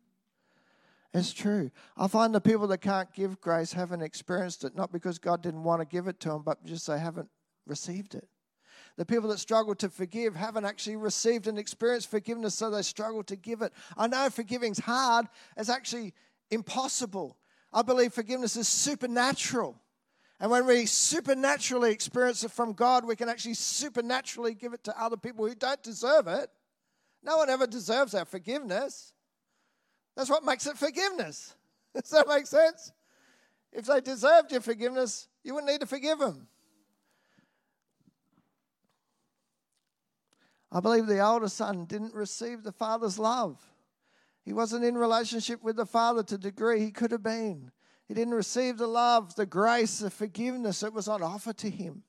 It's 1.12 1.32
true. 1.32 1.72
I 1.96 2.06
find 2.06 2.32
the 2.32 2.40
people 2.40 2.68
that 2.68 2.78
can't 2.78 3.12
give 3.12 3.40
grace 3.40 3.72
haven't 3.72 4.02
experienced 4.02 4.64
it, 4.64 4.76
not 4.76 4.92
because 4.92 5.18
God 5.18 5.42
didn't 5.42 5.64
want 5.64 5.80
to 5.80 5.86
give 5.86 6.06
it 6.06 6.20
to 6.20 6.28
them, 6.28 6.42
but 6.44 6.64
just 6.64 6.86
they 6.86 6.98
haven't 7.00 7.28
received 7.70 8.14
it. 8.14 8.28
The 8.96 9.06
people 9.06 9.30
that 9.30 9.38
struggle 9.38 9.74
to 9.76 9.88
forgive 9.88 10.35
haven't 10.35 10.66
actually 10.66 10.96
received 10.96 11.46
and 11.46 11.59
experienced 11.59 12.11
forgiveness, 12.11 12.54
so 12.54 12.68
they 12.68 12.83
struggle 12.83 13.22
to 13.24 13.37
give 13.37 13.62
it. 13.62 13.72
I 13.96 14.09
know 14.09 14.28
forgiving's 14.28 14.78
hard, 14.78 15.26
it's 15.56 15.70
actually 15.70 16.12
impossible. 16.50 17.38
I 17.72 17.80
believe 17.83 18.12
forgiveness 18.12 18.56
is 18.56 18.68
supernatural. 18.68 19.80
And 20.40 20.50
when 20.50 20.66
we 20.66 20.87
supernaturally 20.87 21.92
experience 21.92 22.44
it 22.44 22.50
from 22.50 22.72
God, 22.72 23.06
we 23.06 23.14
can 23.14 23.28
actually 23.28 23.54
supernaturally 23.54 24.54
give 24.54 24.72
it 24.72 24.83
to 24.85 25.02
other 25.02 25.16
people 25.16 25.46
who 25.46 25.54
don't 25.54 25.83
deserve 25.83 26.26
it. 26.26 26.50
No 27.22 27.37
one 27.37 27.50
ever 27.50 27.66
deserves 27.66 28.14
our 28.14 28.24
forgiveness. 28.24 29.12
That's 30.16 30.30
what 30.30 30.44
makes 30.44 30.66
it 30.66 30.78
forgiveness. 30.78 31.54
Does 31.94 32.11
that 32.11 32.26
make 32.26 32.46
sense? 32.46 32.92
If 33.72 33.87
they 33.87 34.00
deserved 34.00 34.50
your 34.50 34.62
forgiveness, 34.62 35.28
you 35.44 35.54
wouldn't 35.54 35.70
need 35.70 35.80
to 35.80 35.87
forgive 35.87 36.18
them. 36.18 36.48
I 40.72 40.80
believe 40.80 41.06
the 41.06 41.20
older 41.20 41.48
son 41.48 41.85
didn't 41.85 42.14
receive 42.14 42.62
the 42.62 42.72
father's 42.72 43.18
love. 43.18 43.59
He 44.44 44.52
wasn't 44.52 44.85
in 44.85 44.96
relationship 44.96 45.62
with 45.62 45.76
the 45.76 45.87
father 45.87 46.22
to 46.22 46.37
the 46.37 46.50
degree 46.50 46.80
he 46.80 46.92
could 46.92 47.11
have 47.11 47.22
been. 47.22 47.72
He 48.06 48.14
didn't 48.14 48.35
receive 48.35 48.78
the 48.78 48.87
love, 48.87 49.35
the 49.35 49.46
grace, 49.46 49.98
the 49.98 50.11
forgiveness 50.11 50.80
that 50.80 50.92
was 50.92 51.09
on 51.09 51.22
offer 51.22 51.52
to 51.52 51.70
him. 51.70 52.02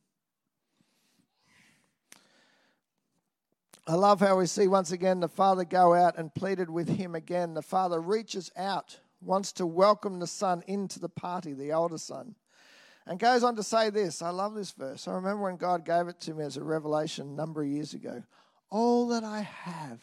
I 3.88 3.96
love 3.96 4.20
how 4.20 4.38
we 4.38 4.46
see 4.46 4.68
once 4.68 4.92
again 4.92 5.20
the 5.20 5.28
father 5.28 5.66
go 5.66 5.94
out 5.94 6.18
and 6.18 6.34
pleaded 6.34 6.70
with 6.70 6.88
him 6.88 7.16
again. 7.16 7.56
The 7.56 7.62
father 7.64 8.00
reaches 8.00 8.52
out, 8.56 9.00
wants 9.22 9.52
to 9.54 9.66
welcome 9.66 10.20
the 10.20 10.28
son 10.28 10.64
into 10.68 11.00
the 11.00 11.10
party, 11.10 11.54
the 11.54 11.74
older 11.74 11.98
son, 11.98 12.36
and 13.08 13.20
goes 13.20 13.44
on 13.44 13.56
to 13.56 13.64
say 13.64 13.90
this. 13.90 14.22
I 14.22 14.30
love 14.30 14.54
this 14.54 14.72
verse. 14.72 15.08
I 15.08 15.14
remember 15.14 15.44
when 15.44 15.58
God 15.58 15.84
gave 15.84 16.08
it 16.08 16.20
to 16.22 16.34
me 16.34 16.46
as 16.46 16.58
a 16.58 16.64
revelation 16.64 17.28
a 17.28 17.34
number 17.34 17.64
of 17.64 17.68
years 17.68 17.94
ago. 17.94 18.24
All 18.72 19.10
that 19.10 19.26
I 19.26 19.42
have 19.42 20.02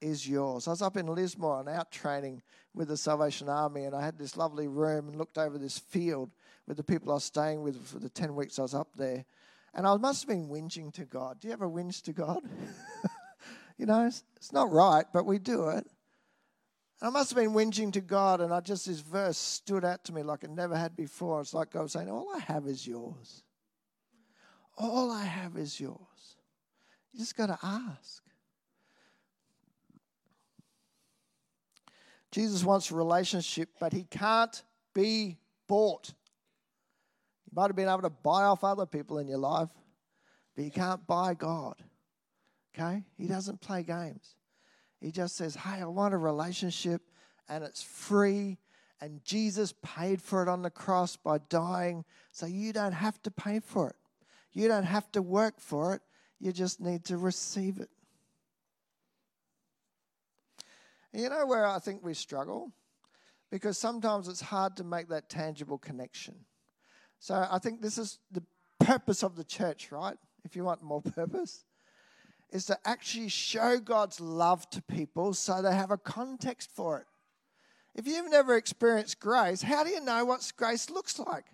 is 0.00 0.28
yours. 0.28 0.66
I 0.66 0.70
was 0.70 0.82
up 0.82 0.96
in 0.96 1.06
Lismore 1.06 1.56
on 1.56 1.68
out 1.68 1.90
training 1.90 2.42
with 2.74 2.88
the 2.88 2.96
Salvation 2.96 3.48
Army, 3.48 3.84
and 3.84 3.94
I 3.94 4.04
had 4.04 4.16
this 4.16 4.36
lovely 4.36 4.68
room 4.68 5.08
and 5.08 5.16
looked 5.16 5.36
over 5.36 5.58
this 5.58 5.78
field 5.78 6.30
with 6.66 6.76
the 6.76 6.84
people 6.84 7.10
I 7.10 7.14
was 7.14 7.24
staying 7.24 7.62
with 7.62 7.84
for 7.84 7.98
the 7.98 8.08
10 8.08 8.34
weeks 8.34 8.58
I 8.58 8.62
was 8.62 8.74
up 8.74 8.94
there. 8.96 9.24
And 9.74 9.86
I 9.86 9.96
must 9.96 10.22
have 10.22 10.28
been 10.28 10.48
whinging 10.48 10.92
to 10.94 11.04
God. 11.04 11.40
Do 11.40 11.48
you 11.48 11.54
ever 11.54 11.68
whinge 11.68 12.02
to 12.02 12.12
God? 12.12 12.40
you 13.78 13.86
know, 13.86 14.06
it's, 14.06 14.22
it's, 14.36 14.52
not 14.52 14.70
right, 14.70 15.06
but 15.12 15.24
we 15.24 15.38
do 15.38 15.68
it. 15.68 15.86
And 17.00 17.08
I 17.08 17.10
must 17.10 17.30
have 17.30 17.42
been 17.42 17.52
whinging 17.52 17.92
to 17.94 18.00
God, 18.00 18.40
and 18.40 18.52
I 18.52 18.60
just, 18.60 18.86
this 18.86 19.00
verse 19.00 19.38
stood 19.38 19.84
out 19.84 20.04
to 20.04 20.12
me 20.12 20.22
like 20.22 20.44
it 20.44 20.50
never 20.50 20.76
had 20.76 20.94
before. 20.94 21.40
It's 21.40 21.54
like 21.54 21.70
God 21.70 21.82
was 21.82 21.92
saying, 21.92 22.10
All 22.10 22.28
I 22.34 22.40
have 22.40 22.66
is 22.66 22.86
yours. 22.86 23.42
All 24.78 25.10
I 25.10 25.24
have 25.24 25.56
is 25.56 25.80
yours. 25.80 26.11
You 27.12 27.20
just 27.20 27.36
got 27.36 27.46
to 27.46 27.58
ask. 27.62 28.22
Jesus 32.30 32.64
wants 32.64 32.90
a 32.90 32.94
relationship, 32.94 33.68
but 33.78 33.92
he 33.92 34.04
can't 34.04 34.62
be 34.94 35.38
bought. 35.68 36.14
You 37.44 37.52
might 37.54 37.66
have 37.66 37.76
been 37.76 37.88
able 37.88 38.02
to 38.02 38.10
buy 38.10 38.44
off 38.44 38.64
other 38.64 38.86
people 38.86 39.18
in 39.18 39.28
your 39.28 39.38
life, 39.38 39.68
but 40.56 40.64
you 40.64 40.70
can't 40.70 41.06
buy 41.06 41.34
God. 41.34 41.74
Okay? 42.74 43.04
He 43.18 43.26
doesn't 43.26 43.60
play 43.60 43.82
games. 43.82 44.36
He 45.00 45.10
just 45.10 45.36
says, 45.36 45.56
Hey, 45.56 45.82
I 45.82 45.84
want 45.84 46.14
a 46.14 46.18
relationship 46.18 47.02
and 47.48 47.64
it's 47.64 47.82
free 47.82 48.58
And 49.00 49.22
Jesus 49.24 49.74
paid 49.82 50.22
for 50.22 50.44
it 50.44 50.48
on 50.48 50.62
the 50.62 50.70
cross 50.70 51.16
by 51.16 51.38
dying, 51.48 52.04
so 52.30 52.46
you 52.46 52.72
don't 52.72 52.92
have 52.92 53.20
to 53.24 53.32
pay 53.32 53.58
for 53.58 53.90
it. 53.90 53.96
You 54.52 54.68
don't 54.68 54.84
have 54.84 55.10
to 55.12 55.20
work 55.20 55.58
for 55.58 55.94
it. 55.94 56.02
You 56.42 56.50
just 56.50 56.80
need 56.80 57.04
to 57.04 57.18
receive 57.18 57.78
it. 57.78 57.88
You 61.12 61.28
know 61.28 61.46
where 61.46 61.64
I 61.64 61.78
think 61.78 62.02
we 62.04 62.14
struggle? 62.14 62.72
Because 63.48 63.78
sometimes 63.78 64.26
it's 64.26 64.40
hard 64.40 64.76
to 64.78 64.84
make 64.84 65.08
that 65.10 65.28
tangible 65.28 65.78
connection. 65.78 66.34
So 67.20 67.46
I 67.48 67.60
think 67.60 67.80
this 67.80 67.96
is 67.96 68.18
the 68.32 68.42
purpose 68.80 69.22
of 69.22 69.36
the 69.36 69.44
church, 69.44 69.92
right? 69.92 70.16
If 70.44 70.56
you 70.56 70.64
want 70.64 70.82
more 70.82 71.00
purpose, 71.14 71.64
is 72.50 72.66
to 72.66 72.78
actually 72.84 73.28
show 73.28 73.78
God's 73.78 74.20
love 74.20 74.68
to 74.70 74.82
people 74.82 75.34
so 75.34 75.62
they 75.62 75.72
have 75.72 75.92
a 75.92 75.96
context 75.96 76.72
for 76.74 76.98
it. 76.98 77.06
If 77.94 78.08
you've 78.08 78.30
never 78.30 78.56
experienced 78.56 79.20
grace, 79.20 79.62
how 79.62 79.84
do 79.84 79.90
you 79.90 80.00
know 80.00 80.24
what 80.24 80.52
grace 80.56 80.90
looks 80.90 81.20
like? 81.20 81.44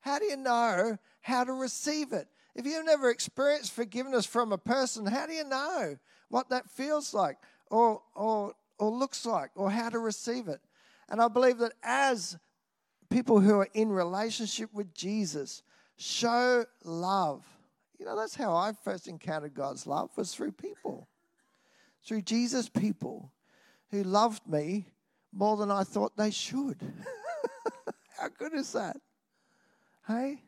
How 0.00 0.18
do 0.18 0.26
you 0.26 0.36
know 0.36 0.98
how 1.22 1.44
to 1.44 1.54
receive 1.54 2.12
it? 2.12 2.28
If 2.56 2.66
you've 2.66 2.84
never 2.84 3.10
experienced 3.10 3.72
forgiveness 3.72 4.26
from 4.26 4.50
a 4.50 4.58
person, 4.58 5.06
how 5.06 5.26
do 5.26 5.32
you 5.32 5.44
know 5.44 5.96
what 6.28 6.48
that 6.50 6.68
feels 6.68 7.14
like 7.14 7.36
or, 7.70 8.02
or 8.16 8.54
or 8.78 8.90
looks 8.90 9.24
like 9.24 9.50
or 9.54 9.70
how 9.70 9.88
to 9.88 9.98
receive 9.98 10.48
it. 10.48 10.60
And 11.08 11.20
I 11.20 11.28
believe 11.28 11.58
that 11.58 11.72
as 11.82 12.36
people 13.10 13.40
who 13.40 13.58
are 13.60 13.68
in 13.74 13.90
relationship 13.90 14.72
with 14.72 14.94
Jesus 14.94 15.62
show 15.96 16.64
love, 16.84 17.44
you 17.98 18.04
know, 18.04 18.16
that's 18.16 18.34
how 18.34 18.54
I 18.54 18.72
first 18.84 19.08
encountered 19.08 19.54
God's 19.54 19.86
love 19.86 20.10
was 20.16 20.34
through 20.34 20.52
people, 20.52 21.08
through 22.04 22.22
Jesus 22.22 22.68
people 22.68 23.32
who 23.90 24.02
loved 24.02 24.46
me 24.46 24.86
more 25.32 25.56
than 25.56 25.70
I 25.70 25.84
thought 25.84 26.16
they 26.16 26.30
should. 26.30 26.78
how 28.18 28.28
good 28.28 28.52
is 28.52 28.72
that? 28.72 28.96
Hey? 30.06 30.42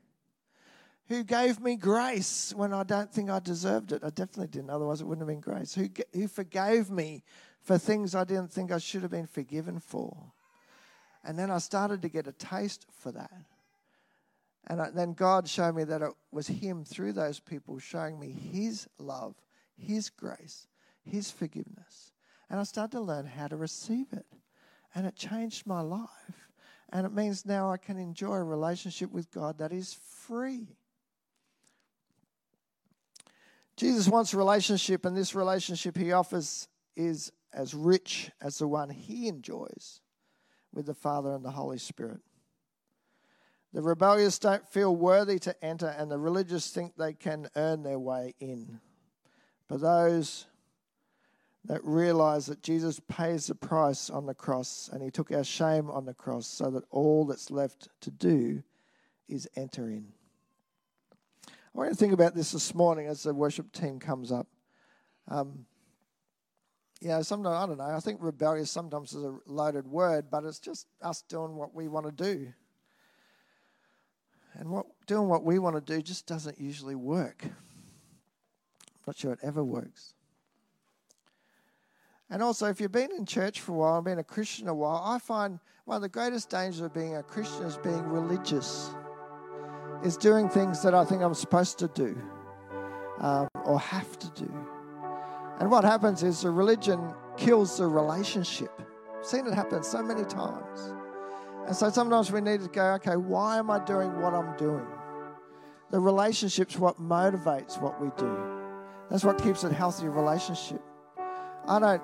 Who 1.09 1.25
gave 1.25 1.59
me 1.59 1.77
grace 1.77 2.53
when 2.55 2.75
I 2.75 2.83
don't 2.83 3.11
think 3.11 3.31
I 3.31 3.39
deserved 3.39 3.93
it? 3.93 4.05
I 4.05 4.11
definitely 4.11 4.49
didn't, 4.49 4.71
otherwise, 4.71 5.01
it 5.01 5.07
wouldn't 5.07 5.27
have 5.27 5.35
been 5.35 5.41
grace. 5.41 5.75
Who, 5.75 5.89
who 6.13 6.29
forgave 6.29 6.91
me 6.91 7.23
for 7.63 7.79
things 7.79 8.15
I 8.15 8.25
didn't 8.25 8.53
think 8.53 8.71
I 8.71 8.79
should 8.79 9.03
have 9.03 9.11
been 9.11 9.27
forgiven 9.27 9.81
for. 9.81 10.33
And 11.25 11.39
then 11.39 11.51
I 11.51 11.59
started 11.59 12.03
to 12.03 12.09
get 12.09 12.27
a 12.27 12.33
taste 12.33 12.87
for 12.91 13.11
that. 13.13 13.33
And 14.67 14.81
then 14.95 15.15
God 15.15 15.49
showed 15.49 15.77
me 15.77 15.85
that 15.85 16.03
it 16.03 16.13
was 16.31 16.47
Him 16.47 16.85
through 16.85 17.15
those 17.15 17.41
people 17.41 17.79
showing 17.79 18.21
me 18.21 18.31
His 18.31 18.87
love, 18.99 19.35
His 19.77 20.11
grace, 20.11 20.67
His 21.05 21.31
forgiveness. 21.31 22.13
And 22.51 22.61
I 22.61 22.65
started 22.65 22.93
to 22.93 23.01
learn 23.01 23.27
how 23.27 23.49
to 23.49 23.57
receive 23.57 24.07
it. 24.13 24.27
And 24.95 25.07
it 25.07 25.17
changed 25.17 25.67
my 25.67 25.81
life. 25.81 26.51
And 26.91 27.07
it 27.07 27.13
means 27.13 27.45
now 27.45 27.71
I 27.71 27.77
can 27.77 27.99
enjoy 27.99 28.35
a 28.35 28.45
relationship 28.45 29.11
with 29.11 29.31
God 29.31 29.59
that 29.59 29.73
is 29.73 29.95
free. 30.27 30.78
Jesus 33.79 34.09
wants 34.09 34.35
relationship, 34.35 35.07
and 35.07 35.17
this 35.17 35.35
relationship 35.35 35.97
He 35.97 36.13
offers 36.13 36.69
is 36.97 37.33
as 37.53 37.75
rich 37.75 38.31
as 38.43 38.59
the 38.59 38.69
one 38.69 38.91
he 38.91 39.29
enjoys 39.29 40.01
with 40.75 40.85
the 40.87 40.95
Father 40.95 41.33
and 41.33 41.45
the 41.45 41.51
Holy 41.51 41.79
Spirit. 41.79 42.21
The 43.73 43.81
rebellious 43.81 44.39
don't 44.39 44.69
feel 44.69 44.95
worthy 44.95 45.39
to 45.41 45.65
enter, 45.65 45.95
and 45.97 46.11
the 46.11 46.19
religious 46.19 46.71
think 46.71 46.97
they 46.97 47.13
can 47.13 47.49
earn 47.55 47.85
their 47.85 47.99
way 47.99 48.35
in. 48.41 48.81
But 49.69 49.81
those 49.81 50.47
that 51.65 51.85
realize 51.85 52.47
that 52.47 52.63
Jesus 52.63 53.01
pays 53.09 53.47
the 53.47 53.55
price 53.55 54.11
on 54.11 54.27
the 54.27 54.35
cross 54.35 54.89
and 54.91 55.03
he 55.03 55.11
took 55.11 55.31
our 55.31 55.45
shame 55.45 55.91
on 55.91 56.07
the 56.07 56.15
cross 56.15 56.47
so 56.47 56.71
that 56.71 56.85
all 56.91 57.27
that's 57.27 57.51
left 57.51 57.89
to 58.01 58.11
do 58.11 58.63
is 59.29 59.47
enter 59.55 59.91
in. 59.91 60.15
I 61.75 61.79
want 61.79 61.91
you 61.91 61.95
to 61.95 61.99
think 61.99 62.13
about 62.13 62.35
this 62.35 62.53
this 62.53 62.75
morning 62.75 63.07
as 63.07 63.23
the 63.23 63.35
worship 63.35 63.73
team 63.73 63.99
comes 63.99 64.33
up. 64.33 64.47
Um, 65.29 65.67
you 67.01 67.09
know, 67.09 67.23
sometimes, 67.23 67.55
I 67.55 67.67
don't 67.67 67.79
know, 67.79 67.85
I 67.85 68.01
think 68.01 68.19
rebellious 68.21 68.71
sometimes 68.71 69.13
is 69.13 69.23
a 69.23 69.37
loaded 69.47 69.87
word, 69.87 70.31
but 70.31 70.45
it's 70.45 70.59
just 70.59 70.87
us 71.01 71.23
doing 71.23 71.55
what 71.55 71.75
we 71.75 71.87
want 71.87 72.07
to 72.07 72.13
do. 72.13 72.53
And 74.55 74.71
what 74.71 74.87
doing 75.07 75.29
what 75.29 75.45
we 75.45 75.61
want 75.61 75.77
to 75.77 75.81
do 75.81 76.03
just 76.03 76.27
doesn't 76.27 76.59
usually 76.59 76.97
work. 76.97 77.45
I'm 77.45 77.53
not 79.07 79.17
sure 79.17 79.33
it 79.33 79.39
ever 79.43 79.63
works. 79.63 80.15
And 82.31 82.43
also, 82.43 82.67
if 82.67 82.81
you've 82.81 82.93
been 82.93 83.13
in 83.13 83.25
church 83.25 83.61
for 83.61 83.73
a 83.73 83.75
while 83.77 83.97
and 83.97 84.05
been 84.05 84.19
a 84.19 84.25
Christian 84.25 84.69
a 84.69 84.75
while, 84.75 85.03
I 85.05 85.19
find 85.19 85.61
one 85.85 85.97
of 85.97 86.03
the 86.03 86.09
greatest 86.09 86.51
dangers 86.51 86.81
of 86.81 86.93
being 86.93 87.17
a 87.17 87.23
Christian 87.23 87.65
is 87.65 87.79
being 87.79 88.03
religious, 88.03 88.91
is 90.05 90.17
doing 90.17 90.49
things 90.49 90.83
that 90.83 90.95
I 90.95 91.05
think 91.05 91.23
I'm 91.23 91.35
supposed 91.35 91.79
to 91.79 91.89
do 91.89 92.17
um, 93.21 93.49
or 93.65 93.81
have 93.81 94.19
to 94.19 94.31
do. 94.31 94.53
And 95.61 95.71
what 95.71 95.85
happens 95.85 96.23
is 96.23 96.43
the 96.43 96.51
religion 96.51 97.15
kills 97.37 97.79
the 97.79 97.87
relationship. 97.87 98.71
I've 99.19 99.27
seen 99.27 99.47
it 99.47 99.55
happen 99.55 99.83
so 99.83 100.03
many 100.03 100.25
times. 100.25 100.93
And 101.67 101.77
so 101.77 101.91
sometimes 101.91 102.31
we 102.31 102.41
need 102.41 102.63
to 102.63 102.69
go, 102.69 102.93
okay, 102.95 103.17
why 103.17 103.59
am 103.59 103.71
I 103.71 103.79
doing 103.81 104.21
what 104.21 104.35
I'm 104.35 104.57
doing? 104.57 104.87
The 105.91 105.99
relationship's 105.99 106.79
what 106.79 107.01
motivates 107.01 107.81
what 107.81 108.01
we 108.01 108.11
do. 108.17 108.37
That's 109.11 109.25
what 109.25 109.43
keeps 109.43 109.65
a 109.65 109.73
healthy 109.73 110.09
relationship. 110.09 110.83
I 111.67 111.79
don't 111.79 112.03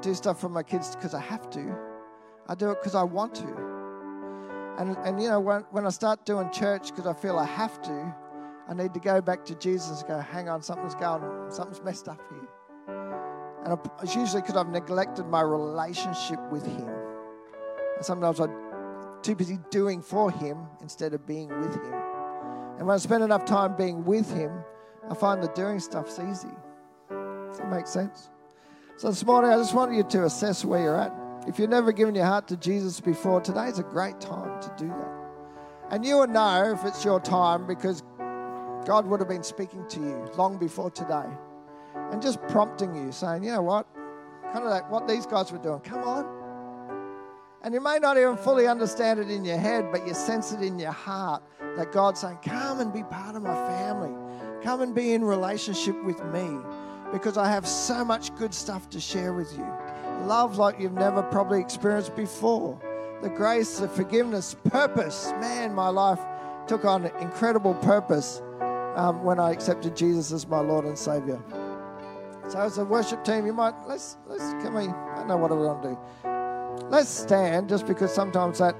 do 0.00 0.14
stuff 0.14 0.40
for 0.40 0.48
my 0.48 0.62
kids 0.62 0.96
because 0.96 1.14
I 1.14 1.20
have 1.20 1.50
to. 1.50 1.76
I 2.48 2.54
do 2.54 2.70
it 2.70 2.78
because 2.80 2.94
I 2.94 3.02
want 3.02 3.34
to. 3.36 3.65
And, 4.78 4.96
and 4.98 5.22
you 5.22 5.28
know, 5.28 5.40
when, 5.40 5.62
when 5.70 5.86
I 5.86 5.90
start 5.90 6.26
doing 6.26 6.50
church 6.52 6.88
because 6.88 7.06
I 7.06 7.14
feel 7.14 7.38
I 7.38 7.46
have 7.46 7.80
to, 7.82 8.14
I 8.68 8.74
need 8.74 8.92
to 8.94 9.00
go 9.00 9.20
back 9.20 9.44
to 9.46 9.54
Jesus 9.54 10.00
and 10.00 10.08
go, 10.08 10.18
hang 10.18 10.48
on, 10.48 10.62
something's 10.62 10.94
going, 10.94 11.22
something's 11.50 11.82
messed 11.82 12.08
up 12.08 12.20
here. 12.28 12.48
And 13.64 13.78
it's 14.02 14.14
usually 14.14 14.42
because 14.42 14.56
I've 14.56 14.68
neglected 14.68 15.26
my 15.26 15.40
relationship 15.40 16.38
with 16.52 16.66
Him. 16.66 16.88
And 17.96 18.04
sometimes 18.04 18.38
I'm 18.38 18.54
too 19.22 19.34
busy 19.34 19.58
doing 19.70 20.02
for 20.02 20.30
Him 20.30 20.58
instead 20.82 21.14
of 21.14 21.26
being 21.26 21.48
with 21.60 21.74
Him. 21.74 21.94
And 22.78 22.86
when 22.86 22.94
I 22.94 22.98
spend 22.98 23.24
enough 23.24 23.44
time 23.44 23.76
being 23.76 24.04
with 24.04 24.32
Him, 24.32 24.52
I 25.10 25.14
find 25.14 25.42
that 25.42 25.54
doing 25.54 25.80
stuff's 25.80 26.18
easy. 26.18 26.48
Does 27.08 27.58
that 27.58 27.70
make 27.70 27.86
sense? 27.86 28.30
So 28.98 29.08
this 29.08 29.24
morning, 29.24 29.50
I 29.50 29.56
just 29.56 29.74
want 29.74 29.94
you 29.94 30.02
to 30.02 30.24
assess 30.24 30.64
where 30.64 30.82
you're 30.82 31.00
at. 31.00 31.25
If 31.46 31.60
you've 31.60 31.70
never 31.70 31.92
given 31.92 32.14
your 32.14 32.24
heart 32.24 32.48
to 32.48 32.56
Jesus 32.56 33.00
before, 33.00 33.40
today's 33.40 33.78
a 33.78 33.84
great 33.84 34.20
time 34.20 34.60
to 34.60 34.72
do 34.76 34.88
that. 34.88 35.16
And 35.90 36.04
you 36.04 36.16
will 36.16 36.26
know 36.26 36.72
if 36.72 36.84
it's 36.84 37.04
your 37.04 37.20
time 37.20 37.66
because 37.66 38.02
God 38.84 39.06
would 39.06 39.20
have 39.20 39.28
been 39.28 39.44
speaking 39.44 39.86
to 39.88 40.00
you 40.00 40.30
long 40.36 40.58
before 40.58 40.90
today 40.90 41.26
and 42.10 42.20
just 42.20 42.42
prompting 42.48 42.94
you, 42.96 43.12
saying, 43.12 43.44
you 43.44 43.52
know 43.52 43.62
what? 43.62 43.86
Kind 44.52 44.64
of 44.64 44.70
like 44.70 44.90
what 44.90 45.06
these 45.06 45.24
guys 45.24 45.52
were 45.52 45.58
doing. 45.58 45.80
Come 45.80 46.02
on. 46.02 46.36
And 47.62 47.74
you 47.74 47.80
may 47.80 47.98
not 47.98 48.16
even 48.16 48.36
fully 48.36 48.66
understand 48.66 49.20
it 49.20 49.30
in 49.30 49.44
your 49.44 49.58
head, 49.58 49.86
but 49.92 50.06
you 50.06 50.14
sense 50.14 50.52
it 50.52 50.62
in 50.62 50.78
your 50.78 50.92
heart 50.92 51.42
that 51.76 51.92
God's 51.92 52.20
saying, 52.20 52.38
Come 52.42 52.80
and 52.80 52.92
be 52.92 53.02
part 53.04 53.36
of 53.36 53.42
my 53.42 53.54
family. 53.54 54.14
Come 54.62 54.82
and 54.82 54.94
be 54.94 55.14
in 55.14 55.24
relationship 55.24 56.02
with 56.04 56.24
me 56.26 56.58
because 57.12 57.36
I 57.36 57.48
have 57.50 57.66
so 57.66 58.04
much 58.04 58.34
good 58.36 58.52
stuff 58.54 58.88
to 58.90 59.00
share 59.00 59.32
with 59.32 59.52
you. 59.56 59.66
Love 60.24 60.58
like 60.58 60.80
you've 60.80 60.92
never 60.92 61.22
probably 61.22 61.60
experienced 61.60 62.16
before. 62.16 62.80
The 63.22 63.28
grace, 63.28 63.78
the 63.78 63.88
forgiveness, 63.88 64.56
purpose. 64.70 65.32
Man, 65.40 65.74
my 65.74 65.88
life 65.88 66.20
took 66.66 66.84
on 66.84 67.06
incredible 67.20 67.74
purpose 67.74 68.42
um, 68.96 69.22
when 69.22 69.38
I 69.38 69.52
accepted 69.52 69.96
Jesus 69.96 70.32
as 70.32 70.46
my 70.46 70.60
Lord 70.60 70.84
and 70.84 70.98
Savior. 70.98 71.40
So 72.48 72.60
as 72.60 72.78
a 72.78 72.84
worship 72.84 73.24
team, 73.24 73.46
you 73.46 73.52
might 73.52 73.74
let's 73.86 74.16
let's 74.26 74.52
can 74.62 74.74
we 74.74 74.84
I 74.84 75.16
don't 75.16 75.28
know 75.28 75.36
what 75.36 75.50
we're 75.50 75.66
gonna 75.66 75.96
do. 76.80 76.86
Let's 76.88 77.08
stand 77.08 77.68
just 77.68 77.86
because 77.86 78.14
sometimes 78.14 78.58
that 78.58 78.76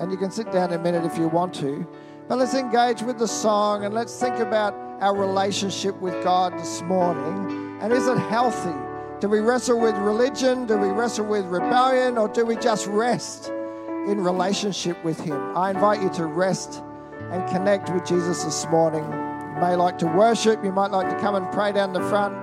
and 0.00 0.10
you 0.10 0.16
can 0.16 0.30
sit 0.30 0.50
down 0.50 0.72
a 0.72 0.78
minute 0.78 1.04
if 1.04 1.18
you 1.18 1.28
want 1.28 1.54
to. 1.54 1.86
But 2.28 2.38
let's 2.38 2.54
engage 2.54 3.02
with 3.02 3.18
the 3.18 3.28
song 3.28 3.84
and 3.84 3.92
let's 3.92 4.18
think 4.18 4.36
about 4.36 4.74
our 5.00 5.16
relationship 5.16 6.00
with 6.00 6.14
God 6.22 6.58
this 6.58 6.80
morning. 6.82 7.78
And 7.82 7.92
is 7.92 8.06
it 8.06 8.18
healthy? 8.18 8.89
Do 9.20 9.28
we 9.28 9.40
wrestle 9.40 9.78
with 9.78 9.94
religion? 9.96 10.64
Do 10.64 10.78
we 10.78 10.88
wrestle 10.88 11.26
with 11.26 11.44
rebellion? 11.44 12.16
Or 12.16 12.26
do 12.26 12.46
we 12.46 12.56
just 12.56 12.86
rest 12.86 13.48
in 13.48 14.24
relationship 14.24 15.04
with 15.04 15.20
Him? 15.20 15.54
I 15.54 15.70
invite 15.70 16.00
you 16.00 16.08
to 16.14 16.24
rest 16.24 16.82
and 17.30 17.46
connect 17.50 17.90
with 17.90 18.06
Jesus 18.06 18.44
this 18.44 18.66
morning. 18.68 19.04
You 19.04 19.60
may 19.60 19.76
like 19.76 19.98
to 19.98 20.06
worship, 20.06 20.64
you 20.64 20.72
might 20.72 20.90
like 20.90 21.10
to 21.10 21.20
come 21.20 21.34
and 21.34 21.52
pray 21.52 21.70
down 21.70 21.92
the 21.92 22.00
front. 22.08 22.34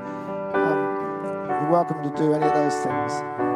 Um, 0.55 1.47
you're 1.49 1.71
welcome 1.71 2.03
to 2.03 2.15
do 2.15 2.33
any 2.33 2.45
of 2.45 2.53
those 2.53 2.75
things. 2.83 3.46